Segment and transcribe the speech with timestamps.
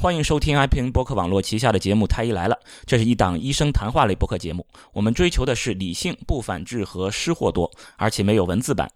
[0.00, 2.54] 欢迎收听 iPn 播客网络旗下的节目《太医来了》，
[2.86, 4.66] 这是一档医生谈话类播客节目。
[4.94, 8.90] 我们追求的是理性、不反制和失货多，而且没有文字版。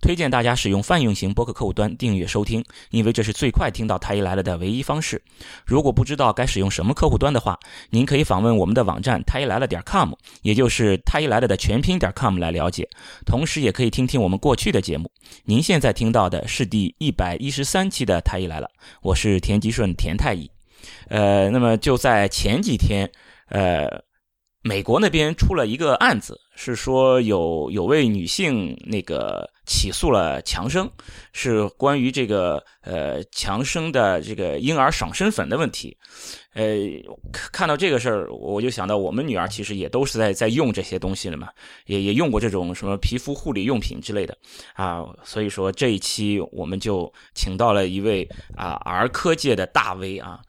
[0.00, 5.20] 推荐大家使用泛用型播客客户端订阅收听，因为这是最快听到《太医来了》的唯一方式。
[5.66, 7.58] 如果不知道该使用什么客户端的话，
[7.90, 12.88] 您可以访问我们的网站太医来了点 com，也就是太医来了的全拼点 com 来了解。
[13.26, 15.10] 同时，也可以听听我们过去的节目。
[15.44, 18.66] 您现在听到的是第一百一十三期的《太医来了》，
[19.02, 20.45] 我是田吉顺，田太医。
[21.08, 23.10] 呃，那么就在前几天，
[23.48, 24.04] 呃。
[24.62, 30.90] 美国那边出了一个案子，是说有有位女性那个起诉了强生，
[31.32, 35.96] 是关于这个呃强生的这个婴儿爽身粉的问题。
[36.54, 36.64] 呃，
[37.52, 41.48] 看到这个事儿，我就想到我们女儿其实也都是在在用这些东西了嘛，
[41.84, 44.36] 也也用过这种什么皮肤护理用品之类的
[44.74, 45.04] 啊。
[45.22, 50.40] 所以说这一期我们就请到了一位啊儿科界的大 V 啊。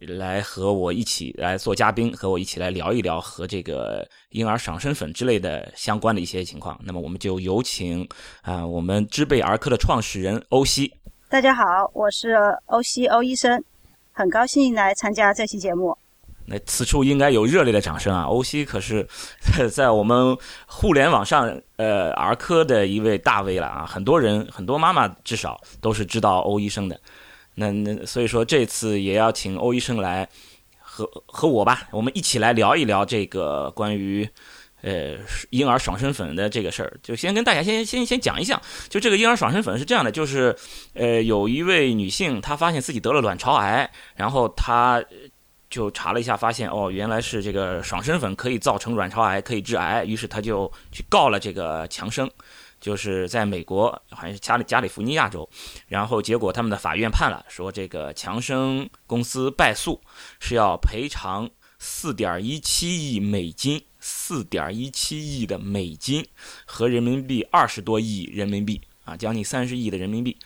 [0.00, 6.78] 来和我一起来做嘉宾，和我一起来聊一聊和这个婴儿爽身粉之类的相关的一些情况。
[6.84, 8.08] 那么我们就有请
[8.42, 10.92] 啊，我们知贝儿科的创始人欧西。
[11.28, 11.62] 大家好，
[11.94, 13.62] 我是欧西欧医生，
[14.12, 15.96] 很高兴来参加这期节目。
[16.44, 18.24] 那此处应该有热烈的掌声啊！
[18.24, 19.06] 欧西可是
[19.70, 27.00] 在我们互联网上呃儿科的一位大 V 了啊，很多人很多妈妈至少都是知道欧医生的。
[27.54, 30.28] 那那所以说这次也要请欧医生来
[30.78, 34.28] 和和我吧，我们一起来聊一聊这个关于
[34.80, 35.16] 呃
[35.50, 36.98] 婴儿爽身粉的这个事儿。
[37.02, 40.56] 就先跟大家先先先讲一讲，就这个婴儿爽身粉是这样的，就是
[40.94, 45.02] 呃有一位女性她发现自己得了卵巢癌，然后她
[45.70, 52.30] 就查了一下，发现哦原来是这个爽身粉可以造成卵巢癌，可以致癌，于是她就去告了这个强生。
[52.82, 55.48] 就是在美国，好像是加利加利福尼亚州，
[55.86, 59.98] 然后结果他们的法院判了，说这个强生公司败诉，
[60.40, 66.26] 是要赔偿四点一七亿美金，四点一七亿的美金
[66.66, 70.36] 和人民币二十多亿人民币啊，将近三十亿的人民币。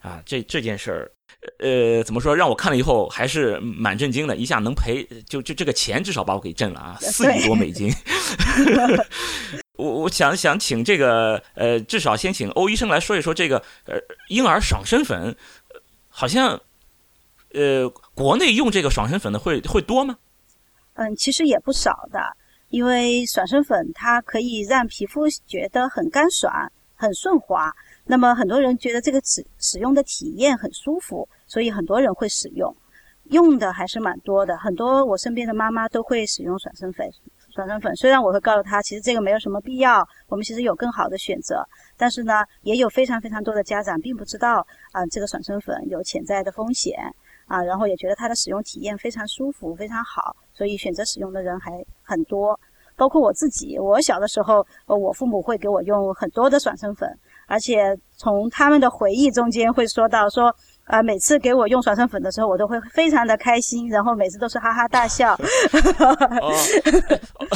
[0.00, 1.12] 啊，这这件事儿，
[1.58, 7.92] 呃，怎么说，让我看了以后还是蛮震惊的，一下能赔，就就这个钱至少把我给挣了啊，四亿多美金。
[9.76, 13.96] 我我想想请这个呃，至少先请欧医生来说一说这个呃
[14.28, 15.34] 婴儿爽身粉，
[16.08, 16.60] 好像
[17.52, 20.18] 呃国内用这个爽身粉的会会多吗？
[20.94, 22.20] 嗯，其实也不少的，
[22.68, 26.52] 因为爽身粉它可以让皮肤觉得很干爽、
[26.94, 27.72] 很顺滑，
[28.12, 32.76] 那么很多人觉得这个使使用的体验很舒服，所以很多人会使用，
[33.30, 34.54] 用的还是蛮多的。
[34.58, 37.10] 很多我身边的妈妈都会使用爽身粉。
[37.54, 41.66] 爽身粉虽然我会告诉她，其实这个没有什么必要，我们其实有更好的选择。
[41.96, 44.58] 但是呢，也有非常非常多的家长并不知道
[44.92, 46.94] 啊，这个爽身粉有潜在的风险
[47.46, 52.60] 啊，然后也觉得它的使用体验非常舒服、非常好，所以选择使用的人还很多。
[52.94, 57.08] 包括我自己，我小的时候，我父母会给我用很多的爽身粉，
[57.52, 60.54] 而且从他们的回忆中间会说到说。
[60.84, 65.38] 呃，每次给我用爽身粉的时候，我都会非常的开心，然后每次都是哈哈大笑。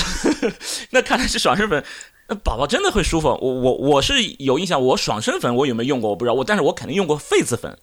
[0.91, 1.85] 那看来是爽身粉，
[2.29, 3.27] 那宝宝真的会舒服。
[3.29, 7.77] 我我我是有印象，我爽身粉我有没有用过我不知道，我但是我肯定用过痱子粉，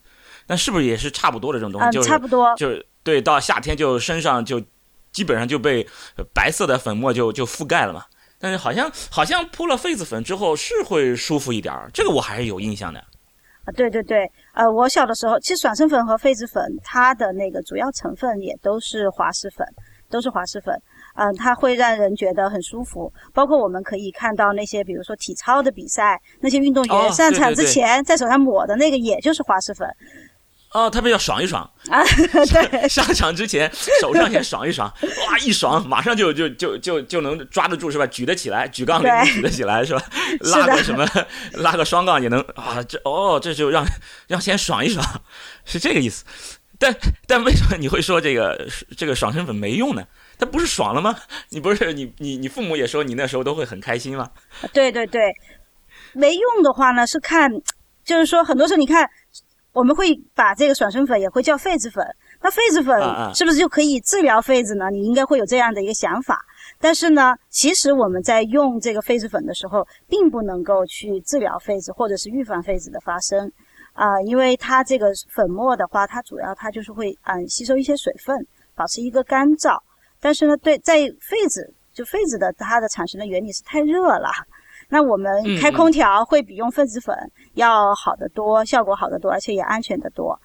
[0.48, 1.92] 那是不是也是差不多的这种东西？
[1.92, 4.62] 就差不多，就是对，到夏天就身上就
[5.12, 5.86] 基本上就被
[6.34, 8.06] 白色的粉末就就覆盖了嘛。
[8.44, 13.00] 但是好像好像铺了痱子粉之后是会舒服一点儿，这个我还是有印象的。
[13.00, 19.66] 啊，对对对，呃，我小的时候，其实爽身粉和痱子粉，它的那个主要成分也都是滑石粉，
[20.10, 20.78] 都是滑石粉，
[21.16, 23.10] 嗯，它会让人觉得很舒服。
[23.34, 29.88] 包括我们可以看到那些，比如说体操的比赛，那些运动员上场之前在手上抹的那个，也就是滑石粉。
[29.88, 29.94] 哦，
[30.90, 32.04] 特别要爽一爽啊！
[32.04, 34.92] 对， 上场之前手上先爽一爽，
[35.28, 38.08] 哇，一爽马上就就就就就能抓得住是吧？
[38.08, 40.02] 举得起来，举杠铃举得起来是吧？
[40.42, 41.08] 拉个什么，
[41.54, 42.82] 拉个双杠也能啊！
[42.88, 43.86] 这哦，这就让
[44.28, 45.06] 让先爽一爽，
[45.64, 46.26] 是这个意思。
[46.80, 46.94] 但
[47.28, 48.68] 但为什么你会说这个
[48.98, 50.04] 这个爽身粉没用呢？
[50.40, 51.16] 它不是爽了吗？
[51.50, 54.28] 你不是你你你父母也说你那时候都会很开心吗？
[54.74, 55.32] 对对对，
[56.14, 57.52] 没用的话呢是看，
[58.04, 59.08] 就是说很多时候你看。
[59.74, 62.06] 我们会把这个爽身粉也会叫痱子粉，
[62.42, 62.96] 那痱子粉
[63.34, 64.90] 是不是就可以治疗痱子呢？
[64.92, 66.40] 你应该会有这样的一个想法。
[66.80, 73.52] 但是呢，其实我们在用这个痱子粉的时候，并不能够去治疗痱子或者是预防痱子的发生
[73.94, 78.46] 啊，因为它这个粉末的话，它主要它就是会嗯吸收一些水分，
[78.76, 79.78] 保持一个干燥。
[80.20, 84.30] 但是呢，对在痱子就痱子的它的产生的原理是太热了。
[84.94, 87.18] 那我们开空调会比用痱子粉
[87.56, 90.40] 要好得多，效果好得多，而且也安全得多。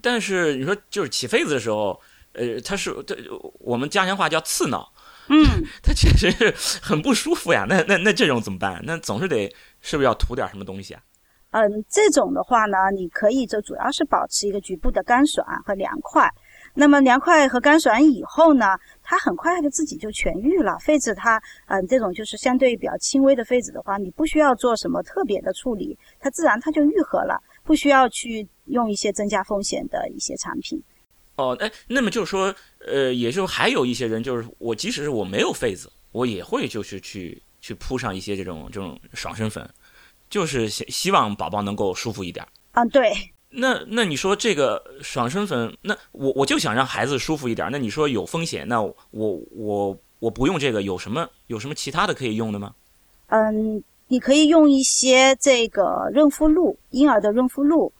[0.00, 2.00] 但是你说就是起痱子的时候，
[2.32, 3.14] 呃，它是这
[3.60, 4.90] 我们家乡话叫刺挠，
[5.28, 5.44] 嗯，
[5.84, 7.66] 它确实是很不舒服呀。
[7.68, 8.80] 那那那这种怎么办？
[8.84, 11.02] 那总是得是不是要涂点什么东西啊？
[11.50, 16.26] 嗯，这种的话呢，你可以就主要是保持一个局部的干爽和凉快。
[16.74, 20.72] 那么凉快和干爽以后呢，它很快就自己就痊愈了。
[20.80, 30.82] 痱子它，嗯，这种就是相对比较轻微的痱子的话，你不需要做什么特别的处理，它自然它就愈合了，不需要去用一些增加风险的一些产品。
[31.36, 32.54] 哦，哎，那么就是说，
[32.86, 39.68] 呃，也就还有一些人，就是我即使是我没有痱子，我也会就是去去铺上一些这种这种爽身粉。
[40.30, 42.44] 就是希希望宝宝能够舒服一点。
[42.72, 43.12] 嗯，对。
[43.56, 47.68] 那那你说这个爽身粉，那我我就想让孩子舒服一点。
[47.70, 52.74] 那你说有风险，那我我我不用这个，有什么有什么其他的可以用的吗？
[53.28, 57.92] 嗯，你可以用一些这个润肤露，婴儿的润肤露。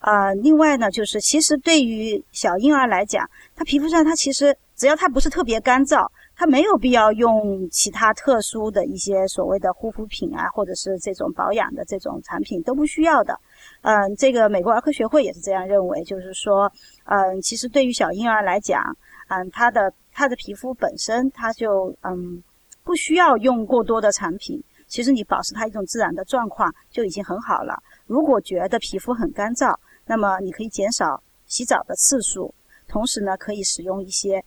[0.00, 6.08] 啊，另外呢，就是其实对于小婴儿来讲，他皮肤上他其实只要它不是特别干燥。
[6.34, 13.38] 它没有必要用其他特殊的一些所谓的护肤品啊，或者是这种保养的这种产品都不需要的。
[13.82, 16.72] 嗯，这个美国儿科学会也是这样认为，就是说，
[17.04, 18.82] 嗯，其实对于小婴儿来讲，
[19.28, 22.42] 嗯，他的他的皮肤本身他就嗯
[22.82, 27.82] 不需要用过多的产品，其实你保持它一种自然的状况就已经很好了。
[28.06, 32.54] 如果觉得皮肤很干燥，那么你可以减少洗澡的次数，
[32.88, 34.42] 同时呢，可以使用一些。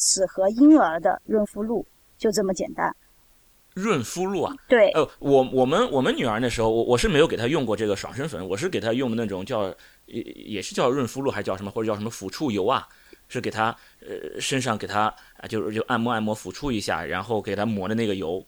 [0.00, 1.86] 适合婴儿的润肤露，
[2.18, 2.92] 就这么简单。
[3.74, 4.52] 润肤露啊？
[4.68, 4.90] 对。
[4.90, 9.68] 呃，我我们我们女儿那时候，我我是没有给她用过这个爽身粉，我是给她用的那种叫
[10.06, 12.88] 也也是叫润肤露，还叫什么或者叫什么抚触油啊？
[13.28, 15.02] 是给她呃身上给她
[15.36, 18.44] 啊，就是就按摩按摩抚触一下，然后给她抹的那个油。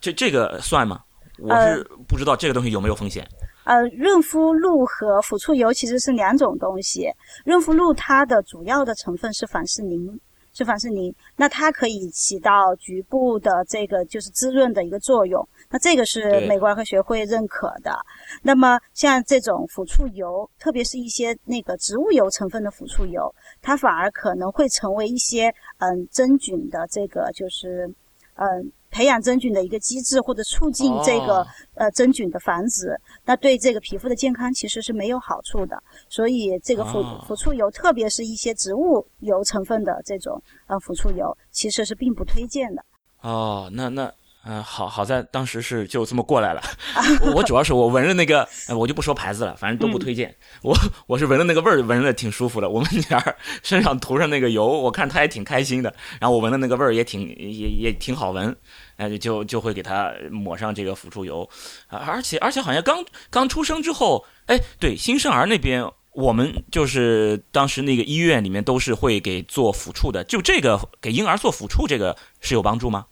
[0.00, 1.00] 这这个算吗？
[1.38, 3.24] 我是不知道这个东西有没有风险。
[3.64, 7.08] 呃，润肤露和抚触油其实是两种东西。
[7.44, 10.18] 润肤露它的主要的成分是凡士林。
[10.56, 17.94] 是凡士林，那它可以起到局部的这个就是滋润的一个作用，那这个是美国儿科学会认可的。
[18.40, 23.30] 那么像这种抚触油，特别是一些那个植物油成分的抚触油，
[23.60, 27.92] 它反而可能会成为一些嗯真菌的这个就是
[28.36, 28.72] 嗯。
[28.96, 35.76] 培养真菌的一个机制，或者促进这个呃真菌的繁殖，那对这个皮肤的健康其实是没有好处的。
[36.08, 42.82] 所以这个抚抚触油，特别是一些植物油成分的这种呃抚触油，其实是并不推荐的。
[43.20, 44.10] 哦，那那。
[44.48, 46.62] 嗯，好好在当时是就这么过来了。
[47.34, 50.32] 我主要是我闻着那个，我就不说牌子了，反正都不推荐。
[50.62, 50.72] 我
[51.08, 52.70] 我是闻着那个味儿，闻着挺舒服的。
[52.70, 55.92] 我们女儿身上涂上那个油，我看她也挺开心的。
[56.20, 58.56] 然后我闻的那个味儿也挺也也挺好闻，
[58.98, 61.48] 哎，就就会给她抹上这个抚触油。
[61.88, 70.22] 而且而且好像刚刚出生之后，哎，对新生儿那边，我们就是当时那个医院里面都是会给做抚触的。
[70.22, 73.06] 就这个给婴儿做抚触，这个是有帮助吗？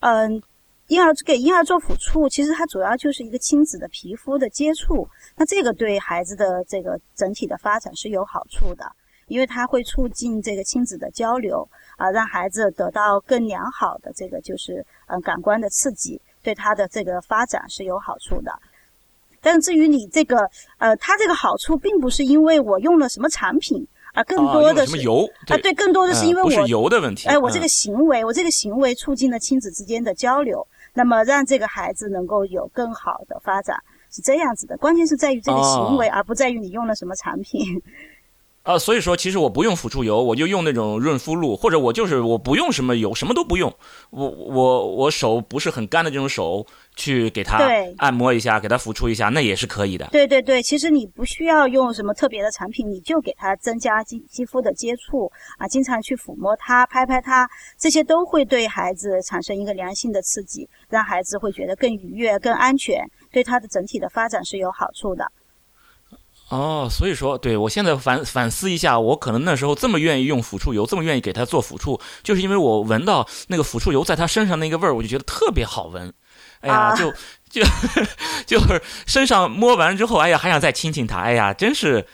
[0.00, 0.42] 嗯。
[0.92, 8.84] 婴儿给婴儿做抚触，其实它主要就是一个亲子的皮肤的接触，那这个对孩子的这个整体的发展是有好处的，
[9.26, 11.66] 因为它会促进这个亲子的交流
[11.96, 18.52] 啊，让孩子得到更良好的这个就是嗯感官的刺激，对他的这个发展是有好处的。
[19.40, 20.46] 但是至于你这个
[20.76, 23.88] 呃，它这个好处并不是因为我用了什么产品。
[24.12, 25.56] 啊，更多的是什么油啊？
[25.56, 27.28] 对，更多的是因为我不是油的问题。
[27.28, 33.76] 哎，我这个行为，我这个行为促进了亲子之间的交流，那么让这个孩子能够有更好的发展，
[34.10, 34.76] 是这样子的。
[34.76, 37.82] 关键是在于这个行为，而不在于你用了什么产品。
[38.62, 43.74] 啊，所以说其实我不用辅助油，我就用那种润肤露，或者我就是我不用什么油，什么都不用，
[44.10, 47.58] 我我我手不是很干的这种手去给他
[47.98, 50.06] 按摩一下，给他抚触一下，那也是可以的。
[50.12, 65.30] 对对对，其实你不需要用什么特别的产品，你就给他增加肌肌肤的接触啊，经常去抚摸它、拍拍它，这些都会对孩子产生一个良性的刺激，让孩子会觉得更愉悦、更安全，对他的整体的发展是有好处的。
[66.50, 76.12] 哦，所以说，对我现在反反思一下，我可能那时候这么愿意用抚触油，这么愿意给他做抚触，就是因为我闻到那个抚触油在他身上那个味儿，我就觉得特别好闻。
[76.62, 77.12] 哎呀，就
[77.50, 77.62] 就
[78.46, 82.04] 就是身上摸完之后，哎呀，还想再亲亲他，哎呀，真是，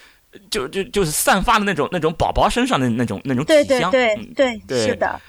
[0.50, 3.90] 就就就是散发的那种那种宝宝身上的那种那种体香。
[3.90, 5.20] 对对对对，是的。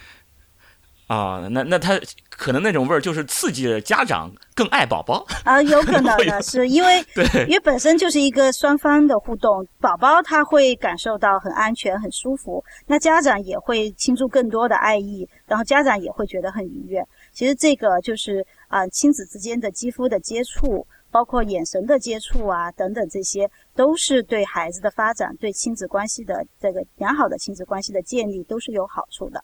[1.08, 2.00] 啊，那那他
[2.30, 17.04] 可能那种味儿就是刺激家长更爱宝宝啊，有可能的 是因为对，因为本身就是一个双方的互动，宝宝他会感受到很安全、很舒服，那家长也会倾注更多的爱意，然后家长也会觉得很愉悦。
[17.34, 29.44] 其实这个就是啊，亲子之间的肌肤的接触包括眼神的接触啊等等，这些都是对孩子的发展、对亲子关系的这个良好的亲子关系的建立都是有好处的。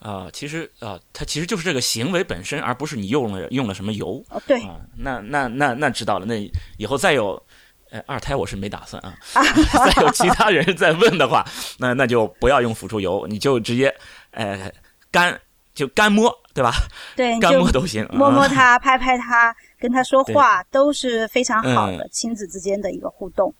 [0.00, 4.20] 啊，其实啊，它其实就是这个行为本身，而不是你用了用了什么油。
[4.30, 4.60] 哦，对。
[4.62, 7.40] 啊，那那那那知道了，那以后再有。
[7.88, 9.16] 呃，二胎我是没打算啊。
[9.32, 11.46] 再有其他人在问的话，
[11.78, 13.94] 那那就不要用辅助油，你就直接，
[14.32, 14.68] 呃，
[15.12, 15.40] 干
[15.72, 16.72] 就干摸，对吧？
[17.14, 23.54] 对，干摸都行，摸摸他，拍拍他，跟他说话都是非常好的亲子之间的一个互动。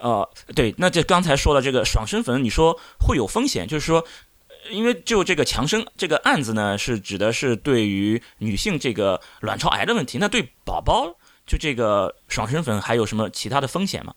[0.00, 4.04] 呃，对，那这刚才说的这个爽身粉，你说会有风险，就是说，
[4.70, 11.16] 因为就这个强生这个案子呢，是指的是对于女性这个卵巢癌的问题，那对宝宝。
[11.46, 14.12] 就这个爽身粉还有什么其他的风险吗？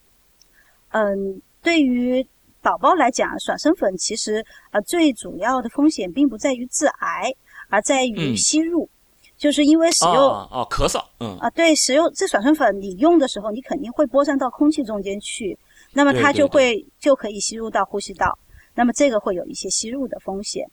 [0.89, 2.27] 嗯，对于
[2.61, 7.33] 宝宝来讲，爽身粉其实呃最主要的风险并不在于致癌，
[7.69, 8.89] 而在于吸入。
[9.37, 15.57] 就是因为使用哦咳嗽，嗯啊对，使用这爽身粉你用的时候，你肯定会播散到空气中间去，
[15.93, 18.37] 那么它就会就可以吸入到呼吸道，
[18.75, 20.69] 那么这个会有一些吸入的风险。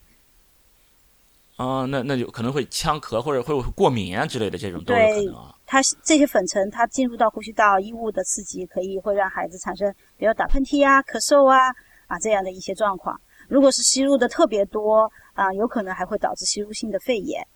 [1.57, 5.55] 啊，那那就可能会呛咳或者会过敏啊之类的这种都有可能啊。
[5.71, 11.59] 它这些粉尘它进入到呼吸道，异物的刺激可以会让孩子产生，比如打喷嚏啊、咳嗽啊
[12.07, 13.21] 啊这样的一些状况。
[13.49, 17.47] 如果是吸入的特别多啊，有可能还会导致吸入性的肺炎。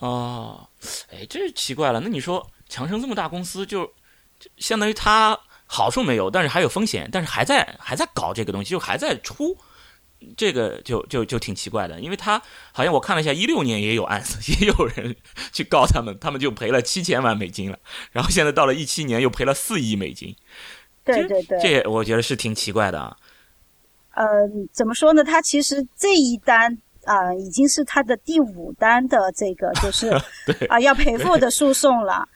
[0.00, 0.68] 哦，
[1.10, 2.00] 哎，这是奇怪了。
[2.00, 3.90] 那你说强生这么大公司，就
[4.58, 9.56] 相当于它好处没有，但是还有风险，但是还在还在搞这个东西，就还在出。
[10.36, 12.40] 这个就就就挺奇怪的，因为他
[12.72, 15.14] 好像我看了一下，一六年也有案子， 也有人
[15.52, 17.78] 去告他们，他们就赔了七千万美金了。
[18.12, 20.34] 然后现在到了一七年，又赔了四亿美金。
[21.04, 23.16] 对对对，这我觉得是挺奇怪的啊。
[24.14, 25.22] 嗯，怎么说呢？
[25.22, 30.08] 他其实这一单啊，已经是他的第五单的这个就是
[30.68, 32.26] 啊要赔付的诉讼了。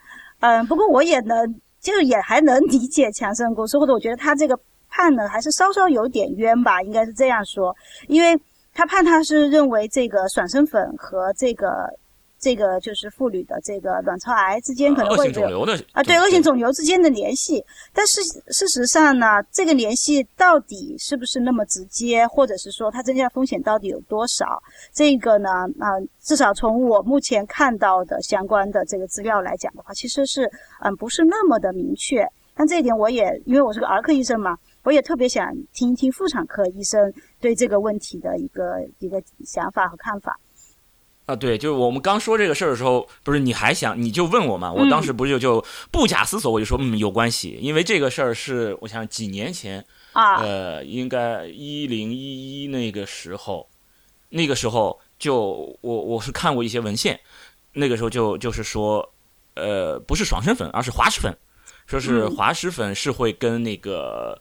[0.41, 4.59] 嗯，不过我也能，就也还能理解强生公司，或者我觉得他这个。
[4.91, 7.75] 判呢还是稍稍有点冤吧，应该是这样说，
[8.09, 8.39] 因为
[8.75, 11.69] 他判他是认为这个爽身粉和这个
[12.39, 15.61] 这个就是妇女的这个卵巢癌之间可能会有
[15.93, 24.63] 啊，对恶性肿瘤之间的联系，但是事实上呢，这个联系到底是不是那么直接，或者是说它增加风险到底有多少？
[24.95, 32.27] 这个呢，啊，至少从我目前看到的相关的这个资料来讲的话，其实是嗯不是那么的明确。
[32.55, 34.57] 但这一点我也因为我是个儿科医生嘛。
[34.83, 40.39] 我也特别想听一听妇产科医生对这个问题的一个一个想法和看法。
[41.27, 44.73] 啊，对，就是我们刚说这个事儿的时候，不是你还想你就问我嘛？
[44.73, 53.69] 我当时不就就不假思索我就说嗯有关系，因为这个事儿是我想几年前啊，呃，应该一零一一那个时候，
[54.31, 57.21] 那个时候就我我是看过一些文献，
[57.75, 59.09] 那个时候就就是说，
[59.55, 61.37] 呃，不是爽身粉，而是滑石粉，
[61.87, 64.41] 说是滑石粉是会跟那个。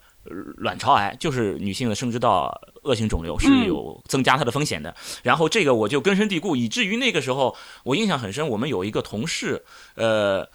[0.58, 2.50] 卵巢癌就是女性的生殖道
[2.84, 8.48] 恶性肿瘤是有增加它的风险的，然后这个我就根深蒂固，以至于那个时候我印象很深。
[8.48, 9.64] 我们有一个同事，
[9.96, 10.48] 呃，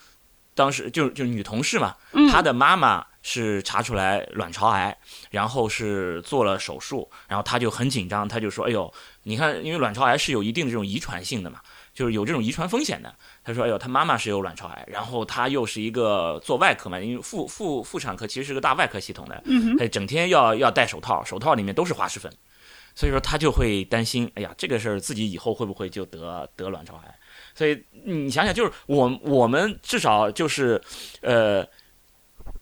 [0.55, 1.95] 当时就就女同事嘛，
[2.31, 4.97] 她的妈妈是查出来卵巢癌，
[5.31, 11.61] 然后是做了手术，然后她就很紧张，她就说：“哎呦，你看，因为卵巢癌是有一定的这种遗传性的嘛。”
[11.95, 13.15] 就是有这种遗传风险的。
[13.45, 19.43] 他说：“哎呦，他妈妈是有卵巢癌，然后他又是一个做外科嘛，因为妇妇妇产科其实是个大外科系统的，
[19.79, 22.33] 他整天要要戴手套，手套里面都是滑石粉，
[22.95, 27.15] 所以说他就会担心，哎呀，这个事儿自己以后会不会就得得卵巢癌？
[27.55, 30.81] 所以你想想，就是我我们至少就是，
[31.21, 31.67] 呃，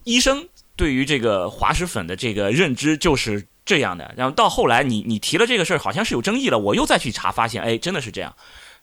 [0.02, 4.12] 医生对于这个滑石粉的这个认知就是这样的。
[4.16, 8.34] 然后到后来，你你提了这个事儿，好像是有争议了，我又再去查，发现，哎，真的是这样。”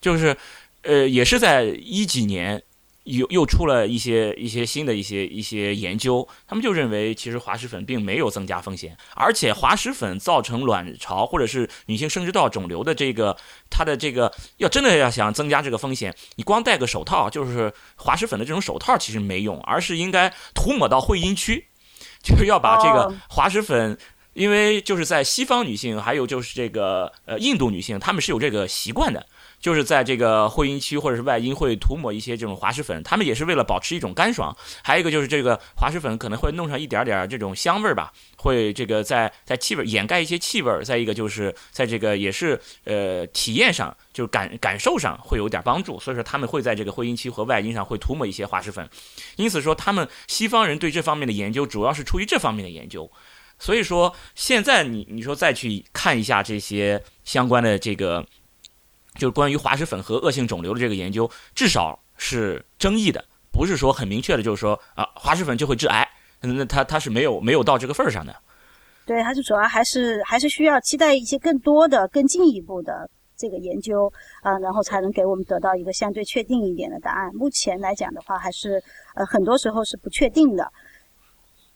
[0.02, 0.34] 就是，
[0.84, 2.62] 呃，也是在一几年，
[3.04, 13.36] 又又出了一些一些新的一些一些研究，他们就认为其实滑石粉并没有增加风险，而且滑石粉造成卵巢或者是女性生殖道肿瘤的这个
[13.70, 21.66] 它的这个要真的要想增加这个风险，你光戴个手套，就是滑石粉的这种手套其实没用，而是应该涂抹到会阴区，
[22.24, 23.98] 就是要把这个滑石粉，
[24.34, 29.26] 因为就是在西方女性还有就是这个呃印度女性，她们是有这个习惯的。
[29.60, 34.56] 就是在这个会阴区或者是外阴会涂抹一些这种滑石粉，他们也是为了保持一种干爽。
[34.82, 40.84] 还有一个就是这个滑石粉可能会弄上一点点这种香味儿吧，会这个在在气味掩盖一些气味儿。
[40.84, 46.00] 再一个就是在这个也是呃体验上，就是感感受上会有点帮助。
[46.00, 48.90] 所以说他们会在这个会阴区和外阴上会涂抹一些滑石粉。
[49.36, 53.12] 因此说他们西方人对这方面的研究主要是出于这方面的研究。
[53.60, 58.26] 所以说现在你你说再去看一下这些相关的这个。
[59.20, 66.10] 就是关于滑石粉和恶性肿瘤的这个研究，至少是争议的，不是说很明确的，就是说啊，滑石粉就会致癌，
[66.42, 68.36] 那它它是没有没有到这个份儿上的。
[69.06, 74.12] 对，还是主要还是还是需要期待一些更多的、更进一步的这个研究
[74.42, 77.32] 啊，然后才能给我们得到一个相对确定一点的答案。
[77.34, 78.82] 目前来讲的话，还是
[79.16, 80.72] 呃很多时候是不确定的。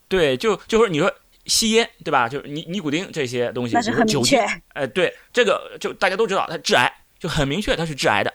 [0.07, 1.11] 对，就就是你说
[1.47, 2.29] 吸烟对吧？
[2.29, 4.37] 就是尼尼古丁这些东西，那是很明确。
[4.73, 8.33] 哎，对，这个就大家都知道它致癌，就很明确它是致癌的，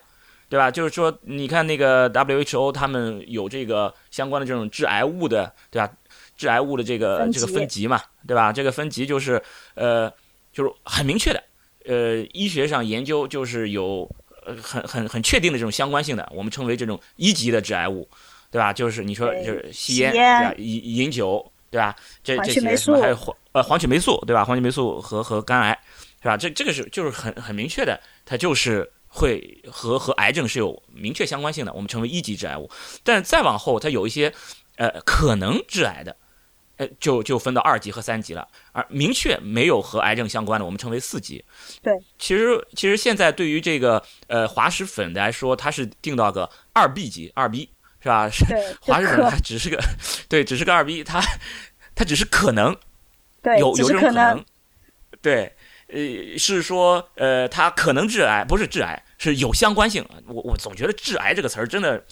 [0.49, 0.71] 对吧？
[0.71, 5.93] 就是说，你看那个 WHO 他们有这个相关的这种致癌物的，对吧？
[6.39, 8.51] 致癌物的这个这个分级嘛，对吧？
[8.51, 9.43] 这个分级就是
[9.75, 10.11] 呃，
[10.55, 11.45] 就是很明确的，
[11.85, 14.11] 呃，医学上研究就是有
[14.47, 18.09] 呃很很很确定的这种相关性的，我们称为这种一级的致癌物，
[18.51, 18.73] 对吧？
[18.73, 20.55] 就是你说就是吸烟、对吧？
[20.57, 21.95] 饮饮酒，对吧？
[22.25, 24.47] 这这些什么还有黄呃黄曲霉素，对吧？
[24.47, 25.79] 黄曲霉素和和肝癌，
[26.23, 26.37] 是吧？
[26.37, 32.71] 这这个是就是很很明确的，它就是会和和癌症是有明确相关性的，我们称为一级致癌物。
[33.03, 34.33] 但是再往后，它有一些
[34.77, 36.17] 呃可能致癌的。
[36.79, 41.45] 呃，就就分到二级和三级了，而明确没有和癌症相关的，我们称为四级。
[41.83, 47.69] 对，其实其实现在对于这个呃滑石粉来说，它是定到个二 B 级，二 B
[48.01, 48.31] 是吧？
[48.31, 48.45] 是，
[48.81, 49.83] 滑石粉它只是个，
[50.31, 51.21] 对，只是个二 B，它
[51.97, 52.77] 它只是可能，
[53.43, 54.45] 对，有有这种可能，
[55.21, 55.53] 对，
[55.89, 60.05] 呃，是说呃，它可能致癌，不是致癌，是有相关性。
[60.27, 62.05] 我我总觉得致癌这个词儿真的。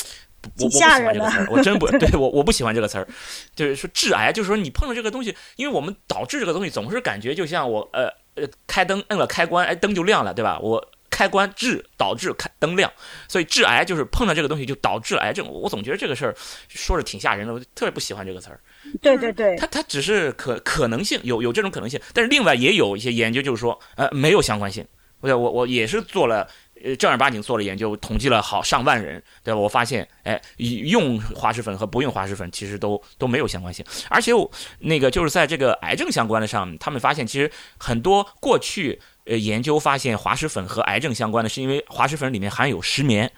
[0.59, 3.09] 我我不喜欢这个词儿，我真不 对我我不喜欢这个词儿，
[3.57, 8.07] 就是说致癌，就是说你碰了这个东西，因为我们导致这个东西总是感觉就像我呃
[8.37, 10.61] 呃开灯摁了开关，哎灯就亮了，对吧？
[10.61, 12.93] 我开关致导致开灯亮，
[13.27, 15.51] 所以致癌就是碰到这个东西就导致癌症。
[15.51, 16.35] 我总觉得这个事儿
[16.69, 18.61] 说着挺吓人的，我特别不喜欢这个词儿。
[19.01, 24.87] 对对对，它它只是可可能性有有这种可能性，但是另外也有一些研究就是说呃没有相关性。
[25.21, 26.47] 我我我也是做了。
[26.85, 29.59] 呃，正儿八经做了研究，统计了好上万人，对吧？
[29.59, 34.49] 我发现，哎，用滑石粉和不用滑石粉其实都都没有相关性，而且我
[34.81, 43.31] 那个就是在这个癌症相关的上，他们发现其实很多过去呃研究发现滑石粉和癌症相关的是因为滑石粉里面含有石棉，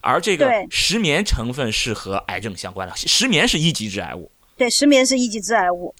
[0.00, 4.30] 而这个石棉成分是和癌症相关的，石棉是一级致癌物。
[4.56, 5.94] 对，石棉是一级致癌物。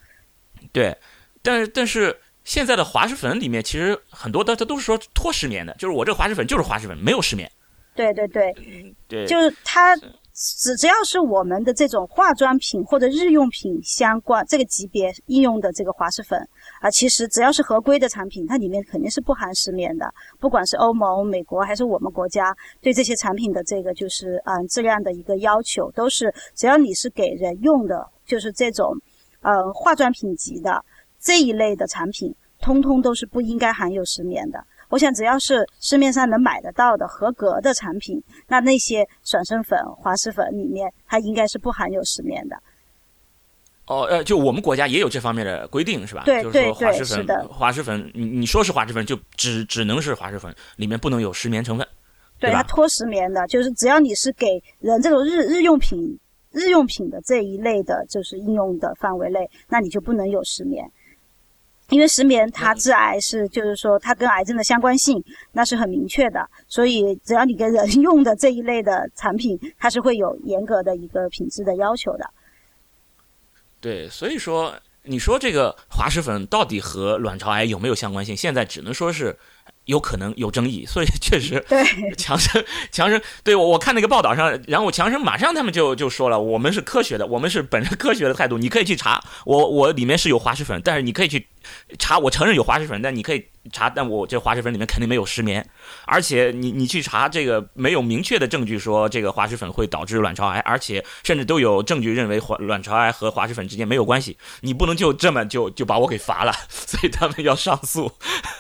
[0.73, 0.97] 对，
[1.43, 2.19] 但是但是。
[2.45, 7.51] 现在的滑石粉里面其实很多的，它都是说脱石棉的，就是我这个滑石粉就是滑石粉，没有石棉。
[7.95, 8.51] 对对对，
[9.07, 9.95] 对，就是它
[10.33, 16.41] 只只要是我们的这种化妆品或者日用品相关这个级别应用的这个滑石粉
[16.81, 20.13] 啊，其实只要是合规的产品，它里面肯定是不含石棉的。
[20.39, 28.95] 不管是欧盟、美国还是我们国家对这些产品的这个就是嗯质量的一个要求，都是只要你是给人用的，就是这种
[29.41, 30.85] 呃化妆品级的。
[31.21, 34.65] 这一类的产品，通通都是不应该含有石棉的。
[34.89, 42.57] 我想，只要是市面上能买得到的合格的产品，那那些爽身粉、滑石粉里面，它应该是不含有石棉的。
[43.89, 46.23] 哦，呃，就我们国家也有这方面的规定，是吧？
[46.25, 47.49] 对对对，是的。
[47.49, 51.87] 滑石粉，你你说是滑石粉，就只只能是滑石粉，里面不能有石棉成分，
[52.39, 56.19] 对它脱石棉的，就是只要你是给人这种日日用品、
[56.53, 60.85] 日用品的这一类的，就是应用的范围内，那你就不能有石棉。
[61.89, 72.29] 因为石棉它致癌是，就是说它跟癌症的相关性那是很明确的，所以只要你给人 用的这一类的产品，它是会有严格的一个品质的要求的。
[73.81, 78.37] 对，所以说你说这个滑石粉到底和卵巢癌有没有相关性？
[78.37, 79.39] 现在只能说是。
[79.89, 81.83] 有可能有争议，所以 确实，对
[82.15, 91.47] 强生，强生，对我我看那个报道上，然后强生马上他们就就说了，我们是科学的，我们是本着科学的态度，你可以去查，我我里面是有滑石粉，但是你可以去
[91.99, 95.67] 查，我承认有滑石粉，但你可以查，但我这滑石粉里面肯定没有石棉，
[96.05, 108.13] 而且你你去查这个没有明确的证据说这个滑石粉会导致卵巢癌，而且甚至都有证据认为卵卵巢癌和滑石粉之间没有关系，你不能就这么就就把我给罚了，所以他们要上诉。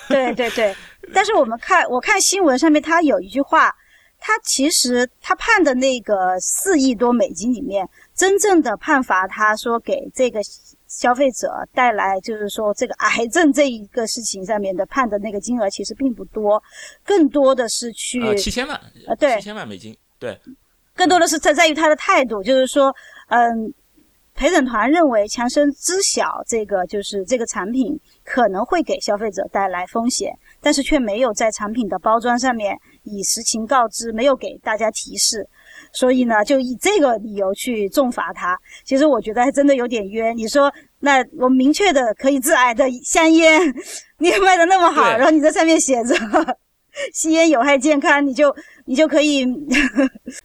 [0.08, 0.74] 对对对。
[1.14, 3.74] 但是我们看，我看新闻上面，他有一句话，
[4.18, 10.40] 他其实他判的那个四亿多美金里面，真正的判罚他说给这个
[10.86, 16.62] 消费者带来，就是说这个癌症这一个事情上面的判的那个金额其实并不多，
[17.04, 20.38] 更多的是去七千万，呃，对，七千万美金，对，
[20.94, 22.94] 更多的是在在于他的态度，就是说，
[23.28, 23.72] 嗯。
[24.34, 30.32] 陪审团认为，强生知晓这个就是这个产品可能会给消费者带来风险，
[30.68, 35.48] 但是却没有在产品的包装上面以实情告知，没有给大家提示，
[35.94, 38.54] 所以呢，就以这个理由去重罚他。
[38.84, 40.36] 其实我觉得还真的有点冤。
[40.36, 43.62] 你说，那我明确的可以致癌的香烟，
[44.18, 46.14] 你卖的那么好，然后你在上面写着
[47.14, 48.54] 吸烟有害健康，你就
[48.84, 49.46] 你就可以。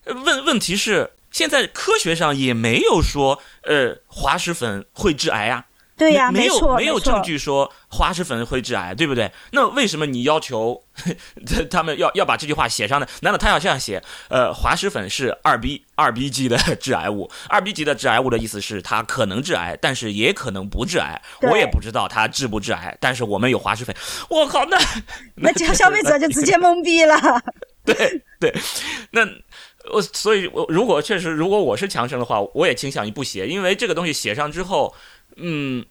[0.05, 5.65] 问问题是，现在科学上也没有说，呃，滑石粉会致癌啊。
[5.95, 9.31] 对呀，没有没有证据说滑石粉会致癌，对不对？
[9.51, 10.83] 那为什么你要求
[11.69, 13.07] 他们要要把这句话写上呢？
[13.21, 14.01] 难道他要这样写？
[14.27, 21.21] 呃，滑石粉是二 B 二 B 级的致癌物， 二 B 级的致癌物的意思是它可能致癌，但是也可能不致癌。
[21.43, 23.95] 我也不知道它致不致癌，但是我们有滑石粉。
[24.29, 24.77] 我靠，那
[25.35, 27.15] 那消费者就直接懵逼了。
[27.85, 27.95] 对
[28.39, 28.51] 对，
[29.11, 29.21] 那
[29.91, 34.95] 我所以，我如果确实如果我是强生的话，我也倾向于不写，因为这个东西写上之后。
[35.37, 35.85] 嗯，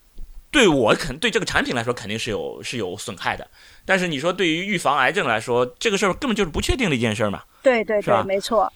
[0.51, 3.49] 对我肯对这个产品来说肯定是有是有损害的，
[3.85, 7.43] 但是你说对于预防癌症来说，这个事儿根本就是不确定的一件事嘛。
[7.63, 8.71] 对对对，没错。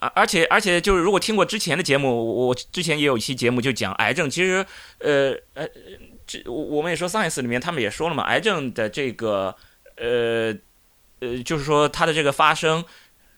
[0.00, 4.64] 呃，而且而且就是如果听过之前的节目，我之前也有一期节目就讲癌症，其实
[5.00, 5.68] 呃呃，
[6.26, 9.54] 这我们也说 science 里面他们也说了嘛，癌症的这个
[9.96, 10.54] 呃
[11.20, 12.84] 呃，就是说它的这个发生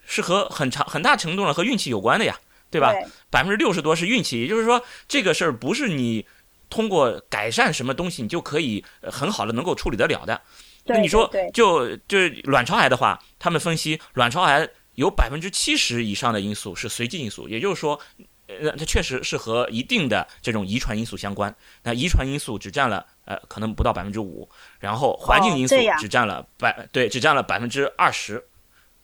[0.04, 2.38] 是和很长很大程度上和运气有关的呀，
[2.70, 2.92] 对吧？
[3.30, 6.26] 百分之六十多是运气，也就是说这个事儿不是你。
[6.70, 10.40] 通过改善什么东西，你就可以很好的能够处理得了的。
[10.84, 18.00] 那你说，就就是卵巢癌的话，他们分析卵巢癌有百分之七十以上的因素是随机因素，也就是说，
[18.46, 21.54] 呃，它确实是和一定的这种遗传因素相关。
[21.82, 28.48] 那遗传因素只占了呃可能不到百分之五，然后环境因素只占了百对只占了百分之二十。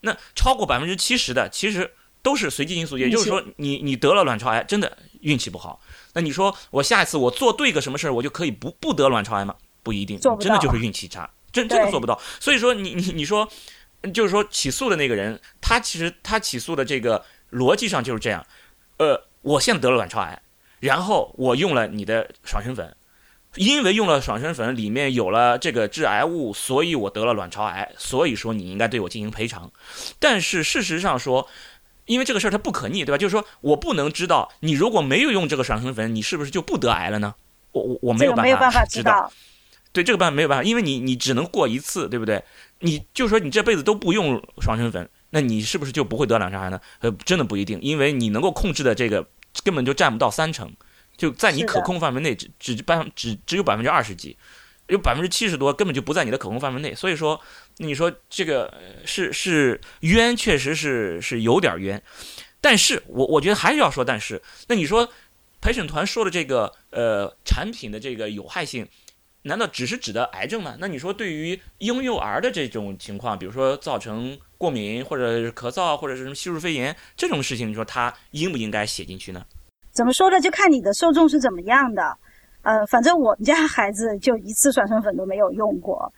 [0.01, 1.93] 那超过百分之七十的其实
[2.25, 5.79] 都是随机因素，也就是说，你你得了卵巢癌真的运气不好。
[6.15, 9.55] 那你说我下一次我做对个什么事儿，我就可以不不得卵巢癌吗？
[9.83, 12.19] 不一定，真的就是运气差，真真的做不到。
[12.41, 13.47] 所以说你你你说，
[14.15, 18.47] 就是说起诉的那个人，他其实他起诉的这个逻辑上就是这样。
[18.97, 20.41] 呃，我现在得了卵巢癌，
[20.81, 22.97] 然后我用了你的爽身粉，
[23.57, 27.93] 因为用了爽身粉里面有了这个致癌物，所以我得了卵巢癌。
[27.99, 29.71] 所以说你应该对我进行赔偿。
[30.19, 31.47] 但是事实上说。
[32.07, 33.19] 因为这个事儿它不可逆，对吧？
[33.19, 37.35] 就是说我不能知道你如果没有用这个爽身粉，你是不是就不得癌了呢？
[37.73, 39.33] 我我我没有办法知道。
[39.93, 42.43] 对这个办法没有办法，因为你你只能过一次，对不对？
[42.81, 46.81] 你就说你这辈子都不用爽身粉，那你是不是就不会得卵巢癌呢？
[47.01, 49.27] 呃，真的不一定，因为你能够控制的这个
[49.63, 50.71] 根本就占不到三成，
[51.17, 54.37] 就在你可控范围内，只只百只只有百分之二十几，
[54.89, 57.41] 有百分之七十多根本就不在你的可控范围内，所以说。
[57.79, 58.73] 你说这个
[59.05, 62.01] 是是冤，确实是是有点冤，
[62.61, 65.09] 但是我我觉得还是要说，但是那你说
[65.61, 68.87] 陪审团说的这个呃产品的这个有害性，
[69.43, 70.77] 难道只是指的癌症吗？
[70.79, 79.45] 那你说对于婴幼儿的这种情况，比如说造成过敏或者是咳嗽或者是什么吸入肺炎这种事情，你说他应不应该写进去呢？
[79.93, 80.41] 怎么说呢？
[80.41, 82.17] 就看你的受众是怎么样的。
[82.63, 86.11] 呃，反正我们家孩子就一次爽身粉都没有用过。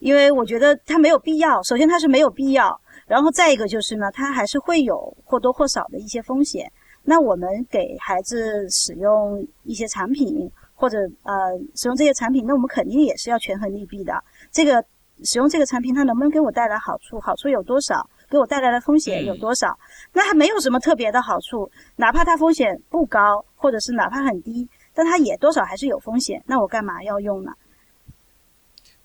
[0.00, 1.62] 因为我觉得它没有必要。
[1.62, 2.68] 首先，它是没有必要；
[3.06, 6.70] 然后再一个就是呢，它还是会有或多或少的一些风险。
[7.02, 14.12] 那我们给孩子使用一些产品，或者呃使用这些产品，那我们肯定也是要权衡利弊的。
[14.50, 14.84] 这个
[15.22, 17.20] 使用这个产品，它能不能给我带来好处？
[17.20, 18.08] 好处有多少？
[18.28, 19.76] 给我带来的风险有多少？
[20.12, 26.42] 那还没有什么特别的好处，哪怕它风险不高，或者是哪怕很低，但它也多少还是有风险。
[26.46, 27.52] 那我干嘛要用呢？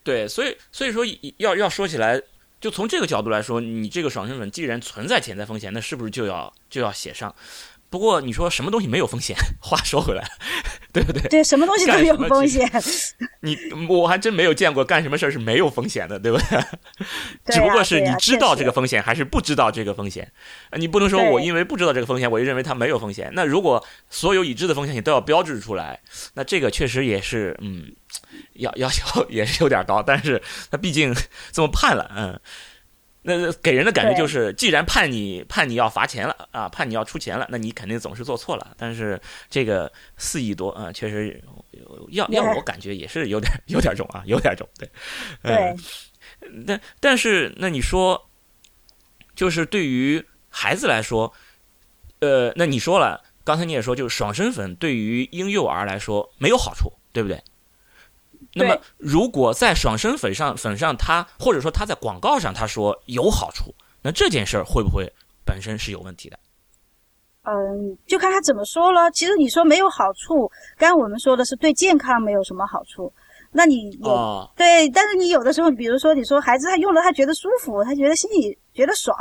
[0.05, 1.03] 对，所以所以说
[1.37, 2.21] 要要说起来，
[2.61, 7.35] 就从这个角度来说，你这个爽身粉既然存在潜在风险，那是不是就要就要写上？
[7.87, 9.37] 不过你说什么东西没有风险？
[9.61, 10.23] 话说回来，
[10.91, 11.21] 对不对？
[11.29, 12.69] 对，什么东西都有风险。
[13.41, 16.59] 你我还真没有见过干什么事儿是没有风险的，对不对？
[17.53, 20.29] 只不过是你知道这个风险还是不知道这个风险。
[20.73, 23.31] 你不能说我因为不知道这个风险，我就认为它没有风险。
[23.33, 26.01] 那如果所有已知的风险你都要标志出来，
[26.33, 27.93] 那这个确实也是嗯，
[28.55, 30.03] 要要求也是有点高。
[30.03, 31.13] 但是他毕竟
[31.51, 32.39] 这么判了，嗯。
[33.27, 38.75] 那给人的感觉就是，既然判你判你要罚钱了啊，判你要出钱了，那你肯定总是做错了。
[38.77, 41.43] 但是这个四亿多啊，确实
[42.11, 44.69] 要要我感觉也是有点有点重啊，有点重。
[44.77, 44.87] 对，
[45.41, 45.75] 对。
[46.67, 48.29] 但但是那你说，
[49.35, 51.33] 就是对于孩子来说，
[52.19, 57.41] 呃，那你说了，刚才你也说，就是爽身粉对于婴幼儿来说没有好处，对不对？
[58.57, 65.11] 那么，如果在爽身粉上粉上，他或者说他在广告上他说有好处，那这件事儿会不会
[65.45, 66.39] 本身是有问题的？
[67.43, 69.11] 嗯，就看他怎么说了。
[69.11, 73.11] 其实你说没有好处，刚刚我们说的是对健康没有什么好处，
[73.51, 73.97] 那你也
[74.55, 74.89] 对。
[74.89, 79.15] 但是你有的时候，比如说你说孩子他用了他觉得舒服，他觉得心里觉得爽。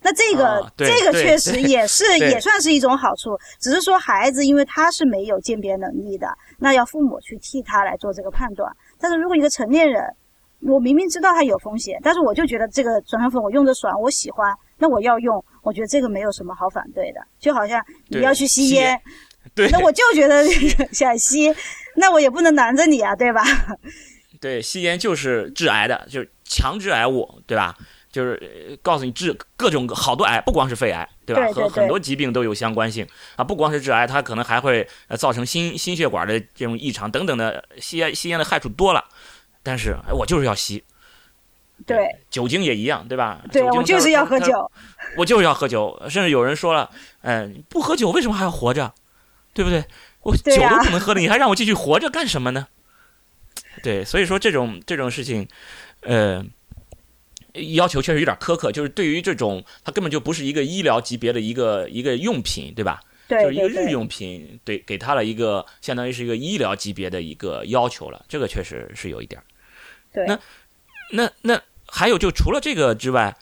[0.00, 8.70] 那这个这个确实也是也算是一种好处，只是说孩子因为他是没有鉴别能力的，那要父母去替他来做这个判断。
[9.00, 10.02] 但是如果一个成年人，
[10.60, 17.20] 我明明知道它有风险，但是我就觉得这个转生粉我用着爽，我喜欢，那我要用，我觉得这个没有什么好反对的。
[17.38, 19.00] 就好像你要去吸烟，
[19.54, 20.44] 对，那我就觉得
[20.92, 21.54] 想吸，
[21.94, 23.42] 那我也不能拦着你啊，对吧？
[24.40, 27.76] 对，吸烟就是致癌的，就是强致癌物，对吧？
[28.10, 31.46] 就是告诉你治各种好多癌，不光是肺癌，对吧？
[31.52, 33.44] 和很多疾病都有相关性啊！
[33.44, 37.62] 不光是致癌，它可能还会呃造成心心血管的这种异常等等的。
[37.78, 39.04] 吸烟吸烟的害处多了，
[39.62, 40.82] 但是我就是要吸。
[41.86, 41.98] 对，
[42.30, 43.42] 酒精也一样，对吧？
[43.52, 44.70] 对，我就是要喝酒。
[45.16, 46.90] 我就是要喝酒，甚至有人说了，
[47.20, 48.92] 嗯，不喝酒为什么还要活着？
[49.52, 49.84] 对不对？
[50.22, 52.66] 我酒都不能喝了， 你还让我继续活着干什么呢？
[53.82, 55.46] 对，所以说这种这种事情，
[56.00, 56.42] 呃。
[57.74, 63.00] 要求确实有点苛刻，就是对于这种，它根本就不是一个医疗级别的一个一个用品，对吧？
[63.26, 69.42] 对，就是一个日用品，对，给他了一个相当于是一个医疗级别的一个要求了，这个确实是有一点。
[70.12, 70.24] 对。
[70.26, 70.38] 那
[71.12, 73.36] 那那还有就除了这个之外，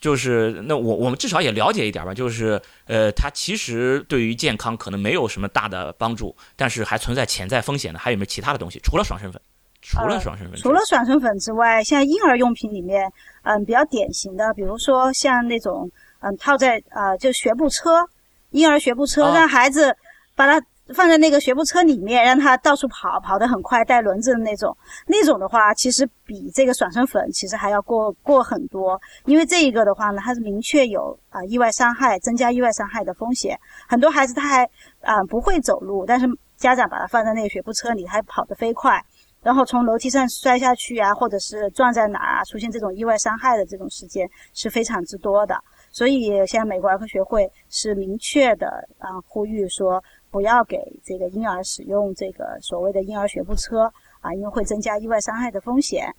[0.00, 8.80] 就是那我我们至少也了解一点吧，就是呃，它其实对于健康可能没有什么大的帮助，但是还存在潜在风险的，还有没有其他的东西？
[8.82, 9.40] 除了爽身粉？
[9.82, 13.10] 除了爽身粉，除了爽身粉之外，像婴儿用品里面，
[13.42, 15.90] 嗯，比较典型的，比如说像那种，
[16.20, 18.06] 嗯，套在啊，就学步车，
[18.50, 19.96] 婴儿学步车，让孩子
[20.34, 20.64] 把它
[20.94, 33.58] 放在那个学步车里面，让他到处跑，跑得很快，带轮子的那种，那种的话，其实比这个爽身粉其实还要过过很多，因为这一个的话呢，它是明确有啊意外伤害，增加意外伤害的风险。
[33.88, 34.68] 很多孩子他还
[35.00, 39.02] 啊不会走路，但是家长把他放在那个学步车里，还跑得飞快。
[39.42, 45.58] 然后从楼梯上摔下去啊，或者是撞在哪啊，出现这种意外伤害的这种事件是非常之多的。
[45.90, 48.66] 所以现在美国儿科学会是明确的
[48.98, 56.14] 啊，呼吁说不要给这个婴儿使用这个所谓的婴儿学步车啊，因为会增加意外伤害的风险。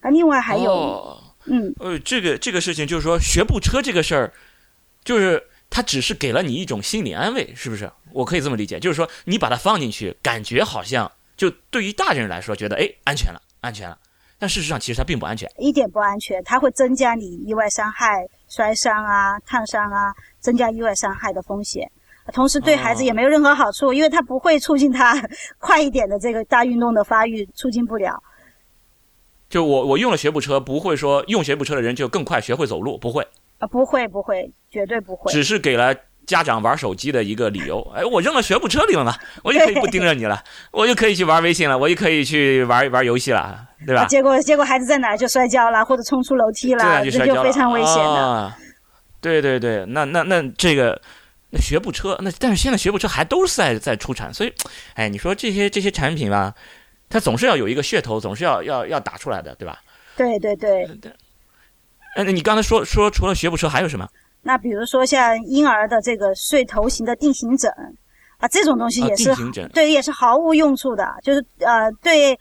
[0.00, 4.32] 啊，另外还有，嗯，呃，这个这个事情就是说学步车这个事儿，
[5.04, 7.90] 就是它只是给了你一种心理安慰，是不是？
[8.12, 11.10] 我可以这么理解，就是说你把它放进去，感觉好像。
[11.40, 13.96] 就对于大人来说，觉得哎安全了，安全了，
[14.38, 21.90] 但事实上其实它并不安全，一点不安全，它会增加你意外伤害、摔伤啊、烫伤啊，增加意外伤害的风险。
[22.34, 25.14] 同时对孩子也没有任何好处，因为它不会促进他
[25.58, 28.22] 快一点的这个大运动的发育，促进不了。
[29.48, 33.26] 就我我用了学步车，不会说用学步车的人就更快学会走路，不会
[33.60, 35.96] 啊，不会不会，绝对不会，只是给了。
[36.30, 39.12] 家长玩手机的一个理由， 哎，我扔到学步车里了嘛，
[39.42, 40.40] 我就可以不盯着你了，
[40.70, 44.04] 我就可以去玩微信了，我就可以去玩玩游戏了，对吧？
[44.04, 48.54] 结果结果孩子在哪就摔跤了，或者冲出楼梯了，这就非常危险的。
[49.20, 51.02] 对对对，那那那这个
[51.50, 54.52] 那学步车，那但是现在学步车还都是在在出产，所以，
[54.94, 56.54] 哎，你说这些这些产品吧，
[57.08, 59.80] 它总是要有一个噱头，总是要要要打出来的，对吧？
[60.16, 60.86] 对对对。
[62.16, 64.08] 哎，那你刚才说说除了学步车还有什么？
[64.42, 67.70] 那比如说像婴儿的这个睡头型的定型枕
[68.38, 69.34] 啊，这种东西也是
[69.68, 72.38] 对，也是毫无用处的，就是呃，对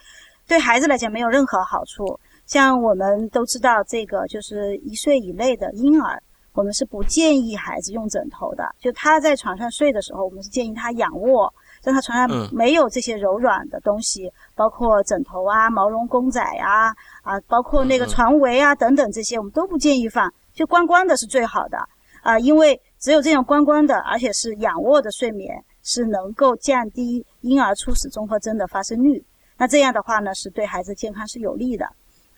[0.48, 2.20] 对孩子来讲没有任何好处。
[2.46, 6.20] 像我们都知道，这个就是一岁以内的婴儿，
[6.54, 8.64] 我们是不建议孩子用枕头的。
[8.80, 16.88] 就他在床上睡的时候，我们是建议他仰卧，让他床上没有这些柔软的东西，包括枕头啊、毛绒公仔啊
[17.22, 20.34] 啊，包括那个床围啊等等这些，我们都不建议放。
[20.60, 21.78] 就光光的是最好的
[22.22, 29.24] 啊，因为只有这种光光的，而且是仰卧的睡眠，是能够降低婴儿猝死综合征的发生率。
[29.58, 31.88] 那这样的话呢，是对孩子健康是有利的。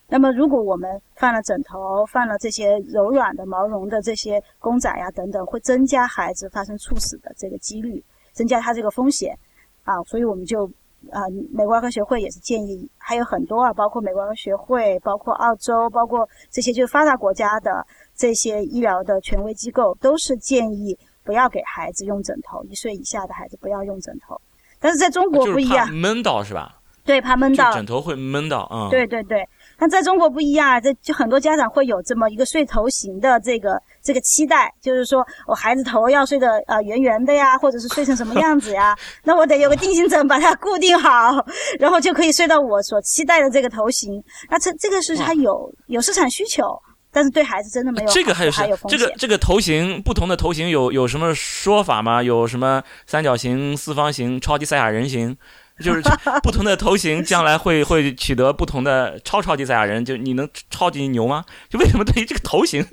[0.08, 8.04] 那么，如果我们放了枕头，放了这些柔软的毛绒的这些公仔呀等等，会增加孩子发生猝死的这个几率，
[8.34, 9.36] 增加他这个风险
[9.84, 10.04] 啊。
[10.04, 10.68] 所以我们就
[11.10, 17.84] 啊，美国儿科学会也是建议，还有很多啊，包括美国儿科学会，包括澳洲，包括这些就是发达国家的。
[18.22, 24.40] 这些医疗的权威机构都是建议不要给孩子用枕头，一岁以下的孩子不要用枕头。
[24.80, 26.78] 但是在中国不一样，闷到是吧？
[27.04, 28.90] 对，怕闷到，枕头会闷到啊。
[28.92, 29.44] 对对对，
[29.76, 38.96] 但在中国不一样，这就很多家长会有这么一个睡头型的这个这个期待，就是说我孩子头要睡得呃圆圆的呀，或者是睡成什么样子呀？
[39.26, 41.44] 那我得有个定型枕把它固定好，
[41.80, 44.24] 然后就可以睡到我所期待的这个头型。
[44.48, 46.80] 那这这个是它有有市场需求。
[47.12, 48.52] 但是对孩子真的没有这个还有
[48.88, 52.24] 这个这个头型不同的头型有有什么说法吗？
[52.24, 55.36] 有什么三角形、四方形、超级赛亚人形，
[55.84, 56.02] 就是
[56.42, 61.44] 不同的头型将来会 会取得不同的超超级赛亚人，就你能超级牛吗？
[61.70, 62.86] 就为什么对于这个头型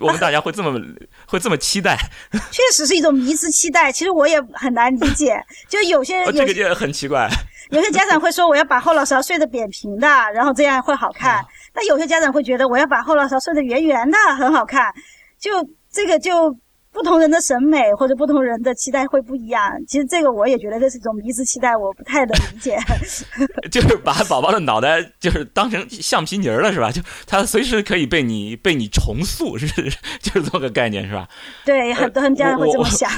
[0.00, 0.80] 我们大家会这么
[1.26, 1.96] 会这么期待？
[2.50, 3.92] 确实是一种迷之期待。
[3.92, 7.28] 其实我也很难理解，就有些人这个就很奇怪。
[7.74, 11.44] 有些家长会说我要把后脑勺睡得扁平的，然后这样会好看。
[11.74, 14.92] 那有些家长会觉得我要把后脑勺睡得圆圆的，很好看。
[15.38, 15.50] 就
[15.90, 16.56] 这个就。
[16.94, 19.68] 不同人的审美或者不同人的期待会不一样。
[19.88, 22.78] 其实这个我也觉得这是一种迷之期待，我不太能理解。
[23.68, 26.92] 就是把宝宝的脑袋就是当成橡皮泥了，是吧？
[26.92, 31.28] 就他随时可以被你被你重塑，是就是这么个概念，是吧？
[31.64, 33.10] 对，很多家长会这么想。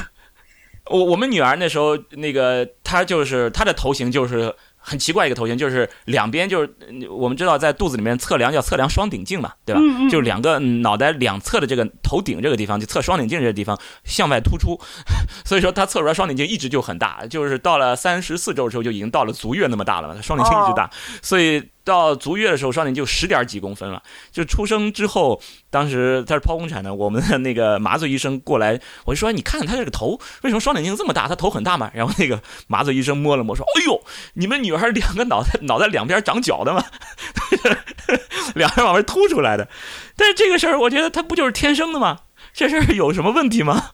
[0.90, 4.54] 我我们女儿那时候那个她就是她的头型就是。
[4.88, 6.72] 很奇怪一个头型，就是两边就是
[7.10, 9.80] 我们知道在肚子里面测量叫测量双顶径嘛，对吧？
[10.08, 14.80] 就是两个脑袋两侧的这个头顶这个地方，就测双顶径这个地方向外突出，
[15.44, 20.88] 所以说她测出来双顶径一直就很大，就是到了三十四周的时候就已经到了足月那么大了嘛，双顶径一直大，
[21.20, 21.60] 所以。
[21.86, 24.02] 到足月的时候，双顶就十点几公分了。
[24.32, 31.28] 就出生之后，当时他是剖宫产的，我们的那个麻醉医生过来，我就说：“你看他这个头，为什么双顶径这么大？
[31.28, 34.02] 他头很大嘛。”然后那个麻醉医生摸了摸，说：“哎呦，
[34.34, 36.84] 你们女儿两个脑袋脑袋两边长角的嘛？
[38.56, 39.68] 两边往外凸出来的。
[40.16, 42.18] 但是这个事儿，我觉得他不就是天生的吗？
[42.52, 43.90] 这事儿有什么问题吗？”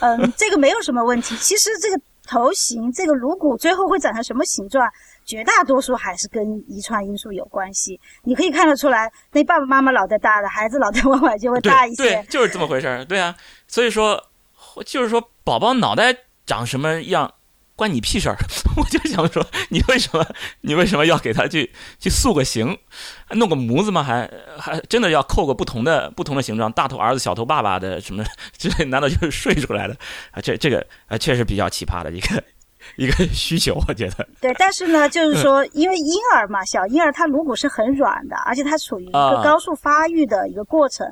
[0.00, 1.36] 嗯，这个没有什么问题。
[1.36, 4.88] 其实这个头型，这个颅骨最后会长成什么形状？
[5.24, 12.02] 绝大多数还是跟遗传因素有关系，你可以看得出来，那爸爸妈妈脑袋大的孩子脑袋往往就会大一些。
[12.02, 13.04] 对，就是这么回事儿。
[13.04, 13.34] 对啊，
[13.66, 14.22] 所以说，
[14.84, 17.32] 就是说，宝宝脑袋长什么样，
[17.74, 18.36] 关你屁事儿。
[18.76, 20.26] 我就想说，你为什么，
[20.62, 22.78] 你为什么要给他去去塑个形，
[23.30, 24.02] 弄个模子吗？
[24.02, 28.24] 还还真的要扣个不同的不同的形状，大头儿子、小头爸爸的什么？
[28.58, 29.96] 之类难道就是睡出来的？
[30.32, 32.44] 啊，这这个啊，确实比较奇葩的一个。
[32.98, 34.28] 一个需求，我觉得。
[34.40, 41.06] 对，但是呢，就是说，因为婴儿嘛，小婴儿他颅骨是很软的，而且他处于一个高速发育的一个过程，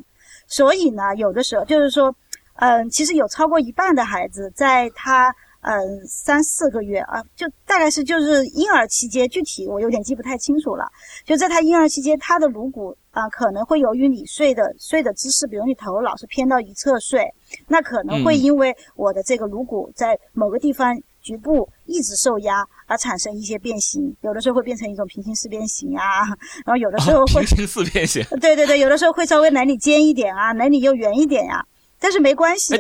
[0.47, 2.15] 所以呢，有的时候就是说，
[2.57, 10.89] 嗯，其实有超过一半的孩子在他嗯三四个月啊，就大概是就是婴儿期间，具体我有点记不太清楚了，
[11.25, 17.29] 就在他婴儿期间，他的颅骨啊可能会由于你睡的睡的姿势，比如你头老是偏到一侧睡，
[17.67, 20.97] 那可能会因为我的这个颅骨在某个地方。
[21.23, 26.27] 局部一直受压而产生一些变形，有的时候会变成一种平行四边形啊，
[26.67, 28.23] 然后有的时候会平行四边形。
[28.41, 31.65] 对对对，有的时候会稍微哪里尖一点啊，哪里又圆一点呀，
[31.99, 32.77] 但是没关系，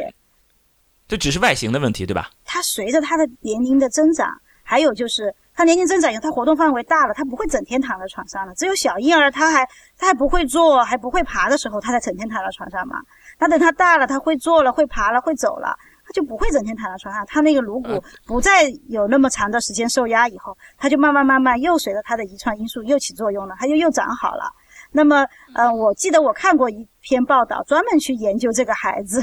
[1.08, 2.30] 这只是外形的问题，对吧？
[2.44, 4.28] 它随着他的年龄的增长，
[4.62, 8.54] 还有就是他年龄增长以后，他活动范围大了，他不会整天躺在床上了。
[8.54, 9.66] 只有小婴儿他还
[9.98, 12.96] 他还不会坐还不会爬的时候，他才整天躺在床上嘛。
[13.38, 15.76] 那等他大了，他会坐了，会爬了，会走了。
[16.12, 24.52] 就不会整天躺在床上，他那个颅骨不再有那么长的时间受压以后，他就慢慢慢慢又随着他的遗传因素又起作用了，他就又长好了。
[24.94, 29.22] 那么，呃，我记得我看过一篇报道，专门去研究这个孩子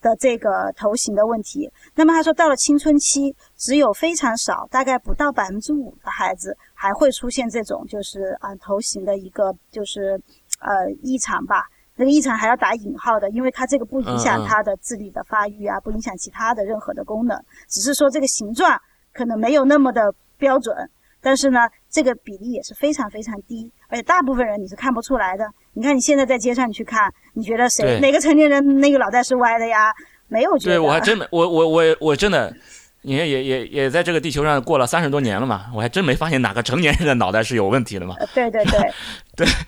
[0.00, 1.68] 的这个头型的问题。
[1.96, 10.20] 那么他说，到了青春期，只有非常少，大概不到百分之五的孩子还会出现这种就是啊头型的一个就是
[10.60, 11.64] 呃异常吧。
[11.98, 17.36] 那个异常还要打引号的，因为它这个不影响它的智力的发育啊，不影响其他的任何的功能，
[17.68, 18.80] 只是说这个形状
[19.12, 20.74] 可能没有那么的标准，
[21.20, 25.44] 但是呢，这个比例也是非常非常低，而且大部分人你是看不出来的。
[25.72, 29.92] 你看你现在在街上你去看，你觉得谁哪个成年人那个脑袋是歪的呀？
[30.28, 30.76] 没有觉得。
[30.76, 32.54] 对我还真没，我我我我真的，
[33.02, 38.14] 你看也也也在这个地球上过了三十多年了嘛，我还真没发现哪个成年人的脑袋是有问题的嘛。
[38.34, 38.92] 对对对，
[39.36, 39.46] 对。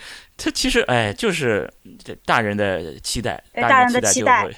[0.43, 1.71] 这其实哎，就是
[2.03, 4.49] 这大人的期待，大人的期待，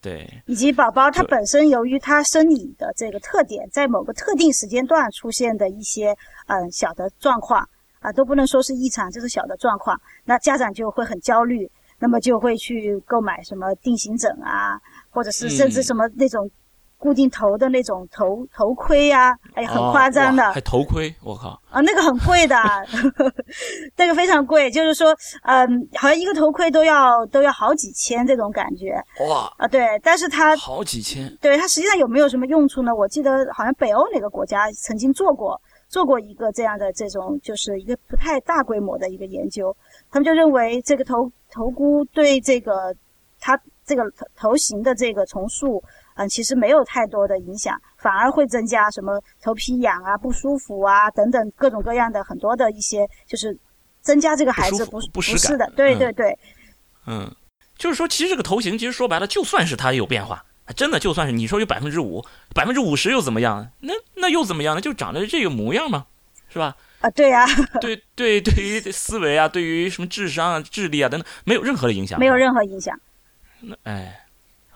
[0.00, 7.68] 对，以及宝宝他本身由于他生理的这个特点，在某个特定时间段出现的一些嗯小的状况
[8.00, 16.50] 啊，都不能说是异常，就是小的状况，那家长就会很焦虑，那么就会去购买什么定型枕啊，或者是甚至什么那种。
[17.04, 21.50] 固定头的那种头头盔呀，哎，很夸张的，还头盔，我靠！
[21.68, 22.56] 啊，那个很贵的，
[23.94, 28.94] 那个非常贵，就是说，嗯，好像一个头盔都要都要好几千这种感觉。
[29.28, 29.52] 哇！
[29.58, 32.94] 啊，对，但是它好几千，对它实际上有没有什么用处呢？
[32.94, 39.76] 我记得好像北欧哪个国家曾经做过做过一个这样的这种，就是一个不太大规模的一个研究，
[40.10, 42.96] 他们就认为这个头头箍对这个
[43.38, 45.84] 它这个头头型的这个重塑。
[46.14, 53.56] 嗯，其实没有太多的影响，反而会增加什么头皮痒啊、不舒服啊等等各种各样的很多的一些，就是
[54.00, 55.70] 增加这个孩子不不适的。
[55.76, 56.38] 对对对，
[57.06, 57.30] 嗯，
[57.76, 60.44] 就是说，其实这个头型，其实说白了，就算是它有变化，
[60.76, 63.70] 真的就算是你说有百分之五、百分之五十又怎么样？
[63.80, 64.80] 那那又怎么样呢？
[64.80, 66.06] 就长得这个模样嘛，
[66.48, 66.76] 是吧？
[67.00, 67.44] 啊，对呀。
[67.80, 72.18] 对对，对于思维啊，对于什么智商啊、智力啊等等，没有任何的影响。
[72.20, 72.98] 没有任何影响。
[73.60, 74.23] 那哎，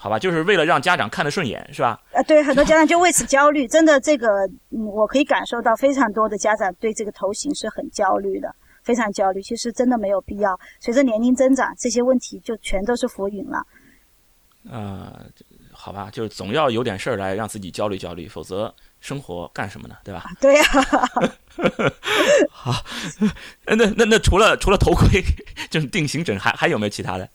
[0.00, 2.00] 好吧，就是为了让家长看得顺眼，是吧？
[2.12, 3.66] 啊，对，很多家长就为此焦虑。
[3.66, 9.42] 真的，这个嗯，我可以感受到非常多的家长对这个头型是很焦虑的，非常焦虑。
[9.42, 10.58] 其实真的没有必要。
[10.78, 13.66] 随着年龄增长，这些问题就全都是浮云了。
[14.70, 15.20] 呃，
[15.72, 19.96] 好吧，就是总要有点事儿来让自己焦虑焦虑，否则生活干什么呢？
[20.04, 20.30] 对吧？
[20.40, 20.64] 对呀。
[22.52, 22.72] 好，
[23.66, 25.20] 那那那除了除了头盔，
[25.70, 27.28] 就是定型枕，还还有没有其他的？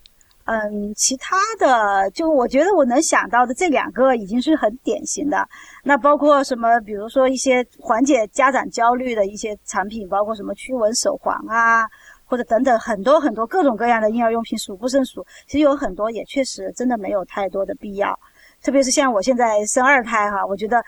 [0.45, 5.47] 嗯，其他的就我觉得我能想到的这两个已经是很典型的。
[5.83, 6.79] 那包括什么？
[6.81, 11.87] 比如说一些缓解家长焦虑的一些产品，包括什么驱蚊手环啊，
[12.25, 15.25] 或者等等很多很多各种各样的婴儿用品数不胜数。
[15.47, 18.19] 其实有很多也确实真的没有太多的必要。
[18.63, 20.81] 特别是像我现在生二胎哈，我觉得，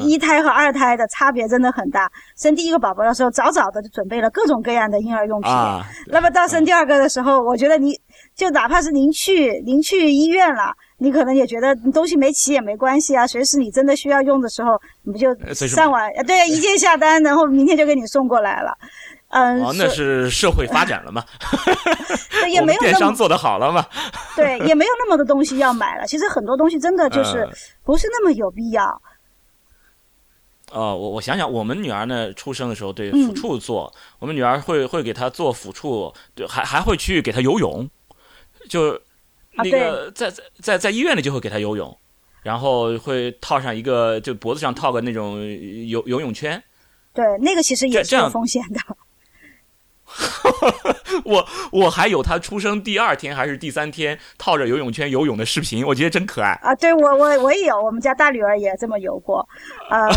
[0.00, 2.10] 一胎和二胎的差别真的很大。
[2.36, 5.50] 生第一个宝宝的时候，早早的就准备了各种各样的婴儿用品。
[6.08, 7.98] 那么到生第二个的时候，我觉得你
[8.34, 18.76] 就哪怕是您去您去医院了，你可能也觉得东西没齐也没关系啊，随时你真的需要用的时候，你不就上网对一键下单，然后明天就给你送过来了。
[19.32, 21.24] 嗯，哦，那是社会发展了嘛？
[22.50, 23.86] 也没有电商做得好了嘛？
[24.36, 26.06] 对，也没有那么多东西要买了。
[26.06, 27.48] 其实很多东西真的就是
[27.82, 29.00] 不是那么有必要。
[30.70, 37.88] 哦，我我想想，我们女儿呢出生的时候对抚触做，我们女儿会会给她做抚触，对，还还会去给她游泳，
[38.68, 39.00] 就
[39.52, 41.96] 那个在在在在医院里就会给她游泳，
[42.42, 45.40] 然后会套上一个就脖子上套个那种
[45.88, 46.62] 游游泳圈。
[47.14, 48.80] 对，那个其实也是有风险的。
[51.24, 56.74] 我我还有他出生第二天还是第三天套着游泳圈游泳的视频，我觉得真可爱啊！
[56.74, 59.46] 对我我我也有，我们家大女儿也这么游过，
[59.90, 60.08] 呃，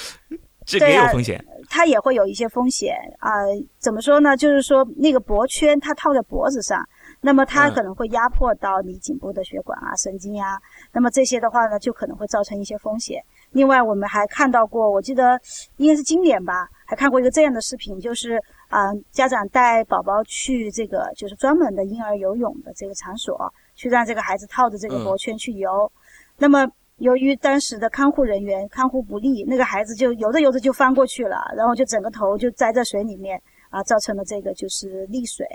[0.64, 3.32] 这也有风险，它也会有一些风险啊。
[3.78, 4.36] 怎么说呢？
[4.36, 6.82] 就是说那个脖圈它套在脖子上，
[7.20, 10.58] 那么它可能会压迫到你颈部的血管啊、神经啊，
[10.92, 13.22] 那么这些的话呢，就可能会造成一些风险。
[13.52, 15.38] 另外，我们还看到过，我记得
[15.76, 18.42] 应该是今年吧，还看过一个这样的视频，就是
[18.74, 25.92] 啊，家长带宝宝去这个就是专门的婴儿游泳的这个场所，去让这个孩子套着这个脖圈去游。
[26.36, 26.66] 那么，
[26.96, 35.46] 由于当时的看护人员看护不力，那个孩子就游着游着就翻过去了，然后就整个头就栽在水里面啊，造成了这个就是溺水。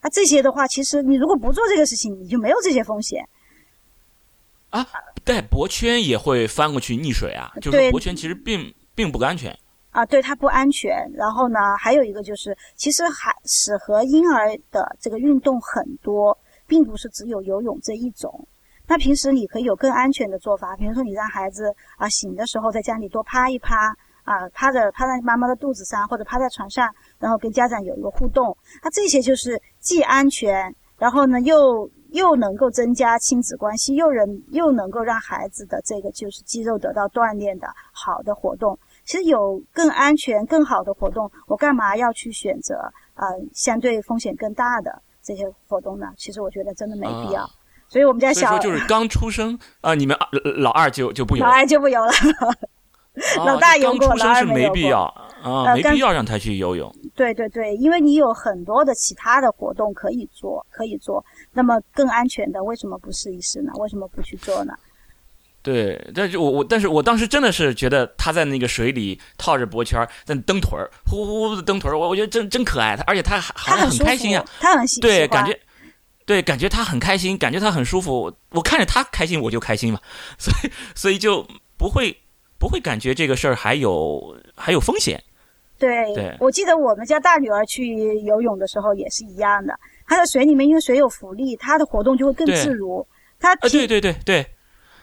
[0.00, 3.22] 啊，这些的话，其实你如果不做这个事情，你就没有这些风险。
[4.70, 4.86] 啊，
[5.24, 7.52] 带脖圈也会翻过去溺水啊！
[7.60, 9.54] 就是脖圈其实并并不安全
[9.92, 11.08] 啊，对它不安全。
[11.14, 16.36] 然后呢，还有一个就是，其实还适合婴儿的这个运动很多，
[16.66, 18.48] 并不是只有游泳这一种。
[18.88, 28.56] 那平时你可以有更安全的做法，比如说你让孩子啊醒的时候在家里多趴一趴啊，趴着趴在妈妈的肚子上或者趴在床上，然后跟家长有一个互动。
[28.82, 31.88] 那这些就是既安全，然后呢又。
[32.12, 38.78] 又能够增加亲子关系，又能又能够让孩子的这个就是肌肉得到锻炼的好的活动。
[39.04, 42.76] 其实有更安全、更好的活动，我干嘛要去选择
[43.14, 43.26] 啊？
[43.52, 46.06] 相对风险更大的这些活动呢？
[46.16, 47.48] 其实我觉得真的没必要。
[47.88, 50.16] 所以我们家小就是刚出生啊，你们
[50.58, 52.12] 老二就就不游，老二就不游了。
[53.44, 55.02] 老大游过，老二没必要
[55.42, 56.90] 啊，没必要让他去游泳。
[57.14, 61.22] 对对对，因为你有很多的其他的活动可以做，可以做。
[61.52, 63.70] 那么更安全的，为什么不试一试呢？
[63.74, 64.72] 为什么不去做呢？
[65.62, 72.96] 对，但是我我，但是我当时真的是觉得他在那个水里套着脖圈在蹬腿儿，呼呼呼的蹬腿儿，我我觉得真真可爱。
[72.96, 75.56] 他而且他还很开心呀，他很对，感觉
[76.26, 78.32] 对，感觉他很开心，感觉他很舒服。
[78.50, 80.00] 我看着他开心，我就开心嘛，
[80.36, 81.46] 所以所以就
[81.76, 82.16] 不会
[82.58, 85.22] 不会感觉这个事儿还有还有风险。
[85.78, 89.74] 对，我记得我们家大女儿去游泳的时候也是一样的。
[90.06, 93.04] 她在水里面，因为水有浮力，她的活动就会更自如。
[93.40, 94.46] 她对对对对，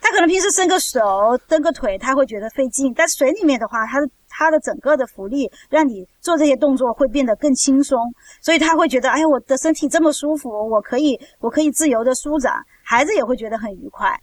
[0.01, 2.93] 他可能平时伸个手、蹬个腿，他会觉得费劲。
[2.93, 7.99] 但水里面的话，他的她的整个的浮力让你做这些动作会变得更轻松，
[8.41, 14.17] 所以他会觉得，哎呀，我的身体这么舒服，我可以 我可以自由的舒展，孩子也会觉得很愉快。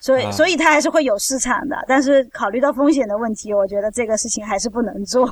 [0.00, 5.28] 所以，所以它还是会有市场的，但是考虑到风险的问题，我觉得这个事情还是不能做。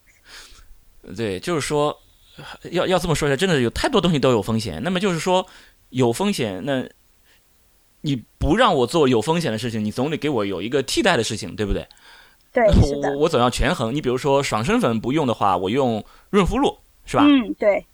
[1.16, 1.96] 对，就是说，
[2.72, 4.82] 要要这么说一下，真的有太多东西都有风险。
[4.82, 5.46] 那么就是说，
[5.90, 6.86] 有风险，那
[8.00, 11.86] 你不让我做有风险的事情，你总得给我有一个替代的事情，对不对？
[12.52, 13.94] 对，我我总要权衡。
[13.94, 17.24] 你比如说，爽身粉不用的话，我用润肤露，是吧？
[17.26, 17.84] 嗯，对。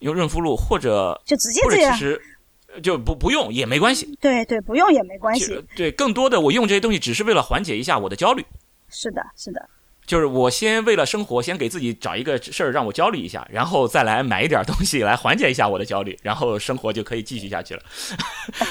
[0.00, 1.98] 用润肤露，或者就直接这样。
[2.82, 5.64] 就不不用也没关系，对对，不用也没关系。
[5.74, 8.44] 对，更多的我用这些东西只是为了缓解一下我的焦虑。
[8.90, 9.68] 是的，是的。
[10.08, 17.82] 就是我先为了生活，先给自己找一个事儿让我焦虑一下，然后再来买一点东西来缓解一下我的焦虑，然后生活就可以继续下去了，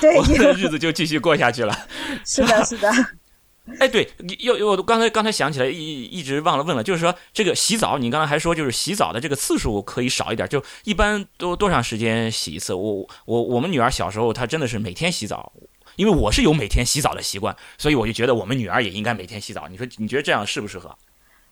[0.02, 1.88] 对， 我的日子就继续过下去了。
[2.26, 2.92] 是的，是的。
[3.80, 4.10] 哎，对，
[4.40, 12.74] 又又我刚才刚才想起来，一一直忘了问了，就是说这个洗澡，你刚才还说就是洗澡的这个次数可以少一点，就一般都多长时间洗一次？
[12.74, 15.52] 我我我们女儿小时候她真的是每天洗澡，
[15.98, 19.68] 因为我是有每天洗澡的习惯，所以我就觉得我们女儿也应该每天洗澡。
[19.68, 20.98] 你说你觉得这样适不适合？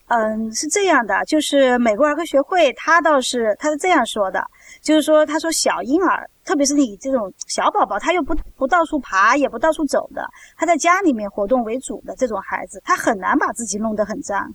[0.07, 4.45] 嗯，是这样的，就是美国儿科学会，他倒是他是这样说的，
[4.79, 10.23] 就是说，他说小婴儿，特别是你这种小宝宝，他又不不到处爬，也不到处走的，
[10.55, 14.53] 他在家里面活动为主的这种孩子，他很难把自己弄得很脏，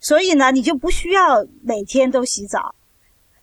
[0.00, 2.74] 所以呢，你就不需要每天都洗澡。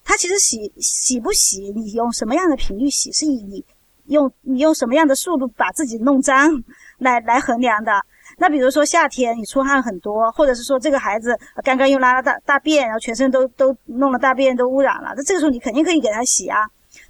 [0.04, 3.64] 他其实洗洗不洗，你用什么样的频率洗，是以你
[4.08, 6.52] 用你用什么样的速度把自己弄脏
[6.98, 7.94] 来来衡量的。
[8.40, 16.60] 那比如说夏天你出汗很多，或者是说这个孩子刚刚又拉了大大便，然后全身都都弄了大便都污染了，那这个时候你肯定可以给他洗啊。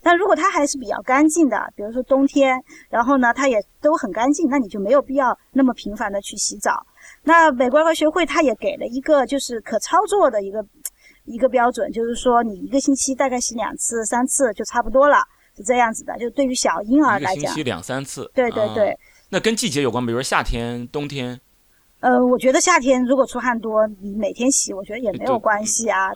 [0.01, 2.57] 但如果他还是比较干净的，比如说冬天，
[2.89, 6.85] 然后呢他也都很干净，那你就没有必要那么频繁的去洗澡。
[7.23, 10.65] 那美国儿科学会他也给了一个就是可操作的一个
[11.25, 15.17] 一个标准，就是说你一个星期大概洗两次三次就差不多了，
[15.55, 16.17] 是这样子的。
[16.17, 18.97] 就对于小婴儿来讲，一个星期两三次，对对对。
[19.29, 21.39] 那跟季节有关，比如说夏天、冬天。
[21.99, 26.09] 呃，我觉得夏天如果出汗多，你每天洗，我觉得也没有关系啊。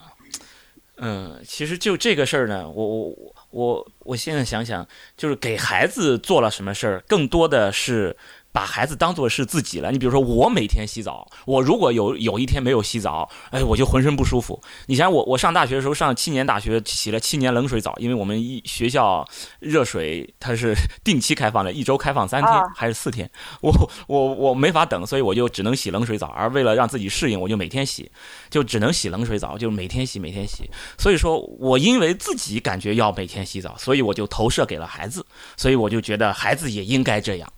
[0.97, 3.16] 嗯，其实就这个事儿呢，我我
[3.49, 4.88] 我我现在想想，
[5.18, 8.16] 就是给孩子做了什么事儿，更多的是。
[8.52, 9.91] 把孩子当做是自己了。
[9.91, 14.62] 你比如说，我每天洗澡，我如果有有一天没有洗澡，哎，我就浑身不舒服。
[14.88, 19.28] 你想，我我上大学的时候上七年大学，洗了七年冷水澡，因为我们一学校
[19.60, 23.30] 热水它是 定期开放的，一周开放三天还是四天，
[23.62, 23.72] 我
[24.08, 26.28] 我我没法等，所以我就只能洗冷水澡。
[26.28, 28.12] 而为了让自己适应，我就每天洗，
[28.49, 30.70] 就只能洗冷水澡，就每天洗，每天洗。
[30.97, 35.26] 所以说我因为自己感觉要每天洗澡，所以我就投射给了孩子，
[35.56, 37.52] 所以我就觉得孩子也应该这样。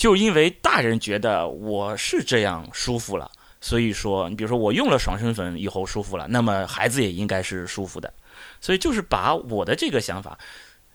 [0.00, 3.30] 就因为大人觉得我是这样舒服了，
[3.60, 8.10] 所以说，你比如说我用了爽身粉以后舒服了，那么孩子也应该是舒服的。
[8.62, 10.38] 所以就是把我的这个想法，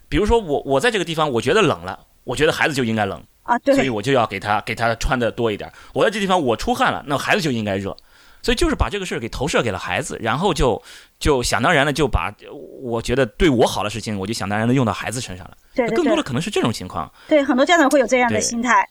[0.09, 5.71] 比如说我我在这个地方我觉得冷了，我觉得孩子就应该冷啊，对，所以我就要给他给他穿的多一点。
[5.93, 7.95] 我在这地方我出汗了，那孩子就应该热。
[8.41, 10.81] 所以就是把这个事儿给投射给了孩子，然后就
[11.19, 12.31] 就想当然的就把
[12.79, 15.57] 我觉得对我好的事情，我就想当然的用到孩子身上了。
[15.75, 17.11] 对，更多的可能是这种情况。
[17.27, 18.87] 对，很多家长会有这样的心态。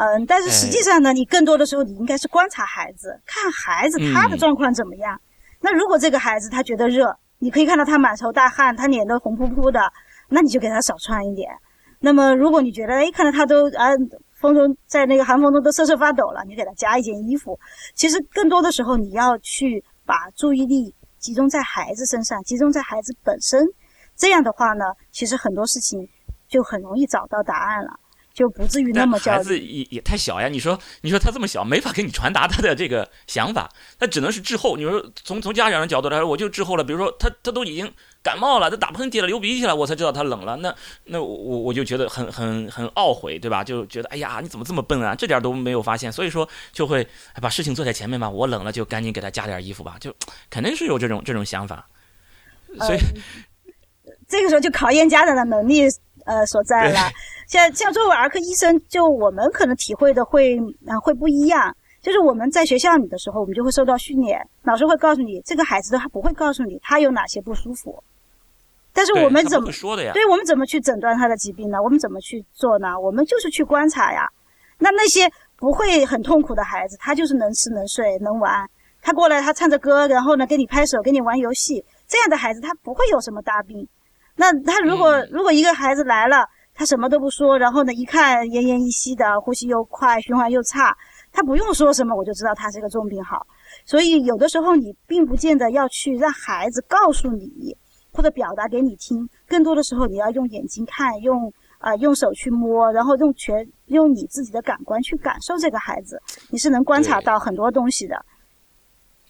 [0.00, 5.20] 嗯，但是实际上呢，你更多的时候你应该是观察孩子，看孩子他的状况怎么样。
[5.60, 9.80] 那如果这个孩子他觉得热，你可以看到他满头大汗，他脸都红扑扑的，
[10.28, 11.50] 那你就给他少穿一点。
[12.00, 13.90] 那么如果你觉得哎，看到他都啊。
[14.40, 17.58] 风中在那个寒风中都瑟瑟发抖了，你给他加一件衣服。
[17.96, 23.66] 其实更多的时候，你要去把注意力集中在孩子身上，集中在孩子本身。
[24.14, 26.08] 这样的话呢，其实很多事情
[26.46, 27.98] 就很容易找到答案了。
[28.38, 29.38] 就不至于那么焦虑。
[29.38, 30.46] 孩子也也太小呀！
[30.46, 33.68] 你说，你说他这么小，没法给你传达他的这个想法，
[33.98, 34.76] 他只能是滞后。
[34.76, 36.84] 你说从从家长的角度来说，我就滞后了。
[36.84, 40.56] 比如说他他都已经感冒了，他打喷嚏了，流鼻涕了，我才知道他冷了。
[40.58, 40.72] 那
[41.06, 43.64] 那我我就觉得很很很懊悔，对吧？
[43.64, 45.16] 就觉得哎呀，你怎么这么笨啊？
[45.16, 47.04] 这点都没有发现，所以说就会
[47.42, 48.30] 把事情做在前面吧。
[48.30, 50.14] 我冷了就赶紧给他加点衣服吧，就
[50.48, 51.88] 肯定是有这种这种想法。
[52.86, 52.98] 所以
[54.28, 55.88] 这个时候就考验家长的能力
[56.28, 57.00] 呃所在了。
[57.48, 61.74] 像像作为儿科医生，就我们可能体会的会啊会不一样。
[62.00, 68.02] 就是我们在学校里的时候，我们就会受到训练，老师会告诉你这个孩子他不会告诉你他有哪些不舒服。
[68.92, 70.12] 但是我们怎么说的呀？
[70.12, 71.82] 对我们怎么去诊断他的疾病呢？
[71.82, 72.98] 我们怎么去做呢？
[72.98, 74.28] 我们就是去观察呀。
[74.78, 78.68] 那那些不会很痛苦的孩子，他就是能吃能睡能玩。
[79.02, 83.86] 他过来他唱着歌，然后呢跟你拍手跟你玩游戏，这样的孩子他不会有什么大病。
[84.38, 86.46] 那他如果如果一个孩子来了。
[86.80, 90.96] 他什么都不说，然后呢，一看奄奄一息的，呼吸又快，循环又差，
[91.32, 93.44] 他不用说什么，我就知道他是个重病号。
[93.84, 97.76] 所以有的时候你并不见得要去让孩子告诉你，
[98.12, 108.24] 或者表达给你听，更多的时候你要用眼睛看，用啊用手去摸，然后用全用你自己的感官去感受这个孩子，你是能观察到很多东西的。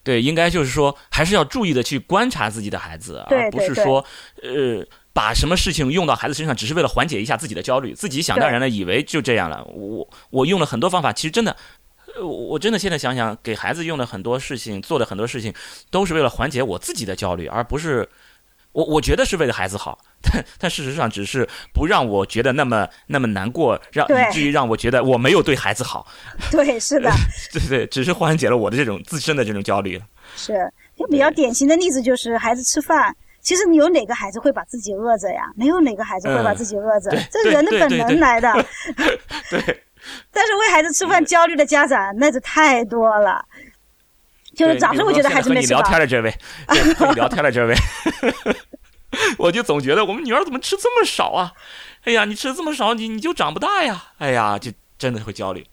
[0.02, 4.04] 对，应该就是说，还是要注意的去观察自己的孩子，而不是说
[4.42, 4.86] 呃。
[5.18, 9.64] 把什么事情用到孩子身上，只是为了缓解一下自己的焦虑，自己想当然的以为就这样了。
[9.64, 11.56] 我我用了很多方法，其实真的，
[12.22, 15.52] 我真的现在想想，给孩子用的很多事情，做的很多事情，
[15.90, 18.08] 都是为了缓解我自己的焦虑，而不是
[18.70, 26.06] 我我觉得是为了孩子好， 但但事实上只是不让我觉得那么那么难过，让以至于让我觉得我没有对孩子好。
[26.52, 27.10] 对，是的，
[27.52, 30.00] 对对，只是缓解了我的这种自身的这种焦虑。
[30.36, 33.12] 是，就比较典型的例子就是孩子吃饭，
[33.48, 35.44] 其实你有哪个孩子会把自己饿着呀？
[35.56, 38.52] 没有哪个孩子会把自己饿着，这是人的本能来的。
[39.48, 39.84] 对。
[40.30, 43.42] 但是为孩子吃饭焦虑的家长那就太多了，
[44.54, 45.80] 就是早上我觉得孩子没吃饱。
[45.80, 46.30] 和你聊天的这位，
[46.94, 47.74] 和你聊天的这位，
[49.38, 51.54] 我就总觉得我们女儿怎么吃这么少啊？
[52.04, 54.08] 哎呀，你吃这么少，你你就长不大呀？
[54.18, 54.70] 哎呀，就。
[54.98, 55.64] 真的会焦虑，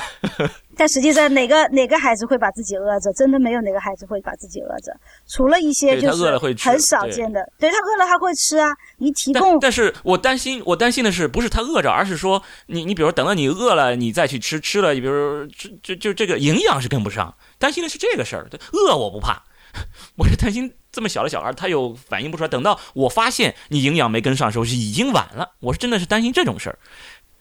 [0.76, 3.10] 但实际上哪个哪个孩子会把自己饿着？
[3.14, 4.92] 真的没有哪个孩子会把自己饿着，
[5.26, 7.40] 除了一些就是很少见的。
[7.58, 9.58] 对他饿了他会吃啊，你提供。
[9.60, 17.34] 但是我担心，我担心的是不是他饿着，而是说你你比如等到你饿了，你再去吃吃了，你比如就就就这个营养是跟不上。
[17.58, 18.48] 担心的是这个事儿。
[18.72, 19.42] 饿我不怕，
[20.16, 22.48] 我是担心这么小的小孩他又反应不出来。
[22.48, 25.52] 等到我发现你营养没跟上的时候，是已经晚了。
[25.60, 26.78] 我是真的是担心这种事儿。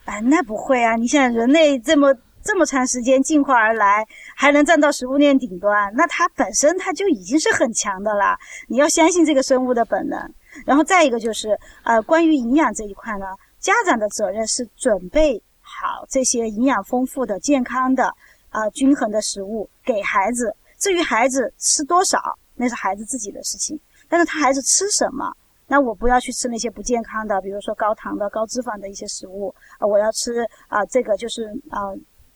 [0.10, 0.96] 哎，那不会啊！
[0.96, 2.12] 你想，人类这么
[2.44, 4.04] 这么长时间进化而来，
[4.36, 8.36] 还能站到食物链顶端，那它本身它就已经是很强的了。
[8.68, 10.20] 你要相信这个生物的本能。
[10.66, 13.28] 然后再一个就是，呃，关于营养这一块呢，
[13.60, 18.12] 家长的责任是准备好这些营养丰富的、健康的、
[18.50, 20.56] 啊均衡的食物给孩子。
[20.80, 23.80] 至于孩子吃多少，那是孩子自己的事情。
[24.10, 25.32] 但是他孩子吃什么？
[25.70, 31.94] 那我不要去吃那些不健康的，比如说高糖的、高脂肪的一些食物啊，我要吃啊，这个就是啊，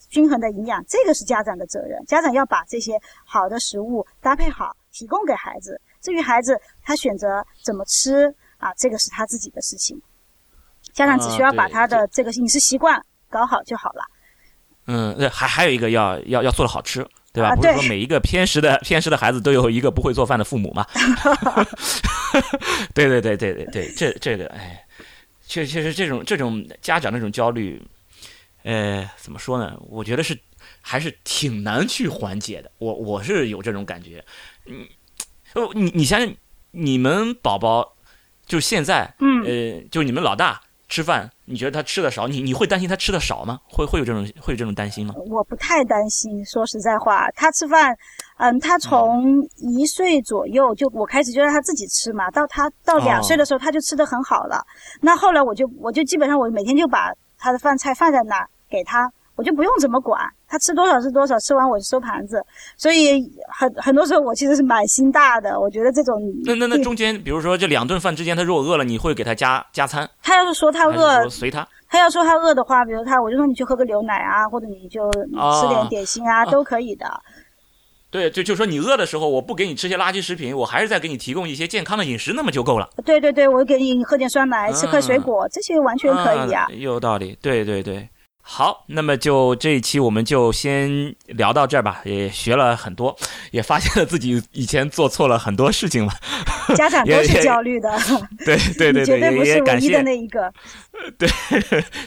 [0.08, 2.00] 均衡的营养，这个是家长的责任。
[2.06, 2.94] 家长要把这些
[3.26, 5.82] 好的食物搭配好，提供给孩子。
[6.00, 10.00] 至于孩子他选择怎么吃啊，这个是他自己的事情。
[10.94, 14.04] 家长只需要把他的这个饮食习惯搞好就好了。
[14.86, 17.04] 嗯，那还还有一个要要要做的好吃。
[17.34, 17.56] 对吧？
[17.56, 20.86] 不是说每一个偏食的 偏食的孩子都有一个不会做饭的父母吗？
[22.94, 24.86] 对对对对对对，这这个哎，
[25.48, 27.82] 确确实这种这种家长那种焦虑，
[28.64, 29.76] 呃，怎么说呢？
[29.90, 30.38] 我觉得是
[30.82, 32.72] 还是挺难去缓解的。
[32.78, 34.24] 我我是有这种感觉。
[34.68, 34.86] 嗯，
[35.56, 36.34] 哦，你你想想，
[36.72, 37.96] 你们宝宝
[38.46, 40.62] 就现在，嗯，呃，就你们老大。
[40.90, 43.60] 吃饭，你觉得他吃的少，你你会担心他吃的少吗？
[43.68, 45.16] 会会有这种会有这种担心吗？
[45.30, 47.96] 我不太担心，说实在话，他吃饭，
[48.38, 54.64] 嗯，他从一岁左右就我开始就让他自己吃嘛，到他到两岁的时候他就吃的很好了。
[55.02, 59.12] 那后来我就我就基本上我每天就把他的饭菜放在那儿给他。
[59.36, 62.44] 我就不用怎么管他吃多少是多少，吃完我就收盘子。
[62.78, 65.60] 所以很很多时候我其实是蛮心大的。
[65.60, 70.08] 我觉得这种那那那中间，比如说这两顿饭之间，他如果饿了，你会给他加加餐？
[70.22, 71.68] 他要是说他饿，随他。
[71.90, 77.06] 他要说他饿的话，比如他，我就说你去喝个牛奶啊，或者你就吃点点心啊，都可以的。
[78.10, 82.88] 对，就就说你饿的时候，我不给你吃些垃圾食品，我还是在给你提供一些健康的饮食，那么就够了。
[83.04, 86.68] 对对对，我给你喝点酸奶，吃颗水果，这些完全可以呀。
[86.78, 88.08] 有道理，对对对。
[88.46, 92.02] 好，那么就这一期我们就先聊到这儿吧。
[92.04, 93.16] 也学了很多，
[93.52, 96.12] 也发现了自己以前做错了很多事情了。
[96.76, 97.90] 家长 都是焦虑的，
[98.46, 100.54] 对对对对，绝对不是唯一的那一个。
[101.18, 101.28] 对，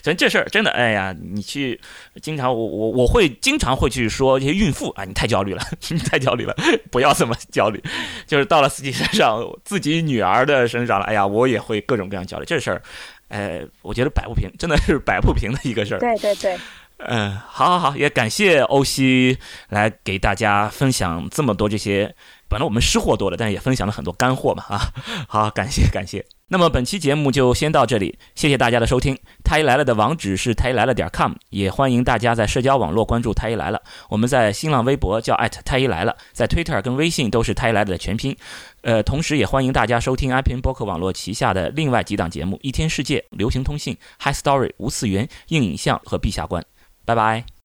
[0.03, 1.81] 咱这事儿真的，哎呀，你去
[2.21, 6.55] 经常我我我会经常会去说一些孕妇啊，你太焦虑了，你太焦虑了，
[6.91, 7.83] 不要这么焦虑。
[8.27, 12.45] 就是到了自己身上，自己女儿的身上了，哎呀，我也会各种各样焦虑。
[12.45, 12.83] 这事儿。
[13.29, 15.99] 呃，我觉得摆不平，真的是摆不平的一个事儿。
[15.99, 16.59] 对对对。
[16.99, 19.37] 嗯，好，好，好，也感谢欧西
[19.69, 22.15] 来给大家分享这么多这些。
[22.49, 24.81] 本来我们失货多了，但是也分享了很多干货嘛啊！
[25.29, 26.25] 好，感谢感谢。
[26.49, 29.19] 那么本期节目就先到这里，谢谢大家的收听。
[29.43, 33.83] 太医来了的网址是太医来了点 com，也欢迎大家在社交网络关注太医来了。
[34.09, 38.37] 我们在新浪微博叫太医来了，在 Twitter 跟微信都是太医来了的全拼。
[38.83, 46.65] 呃，同时也欢迎大家收听 iPn 播客网络旗下的另外几档节目：一天世界、流行通信、High Story、无次元、硬影像和陛下观。
[47.05, 47.47] 拜拜。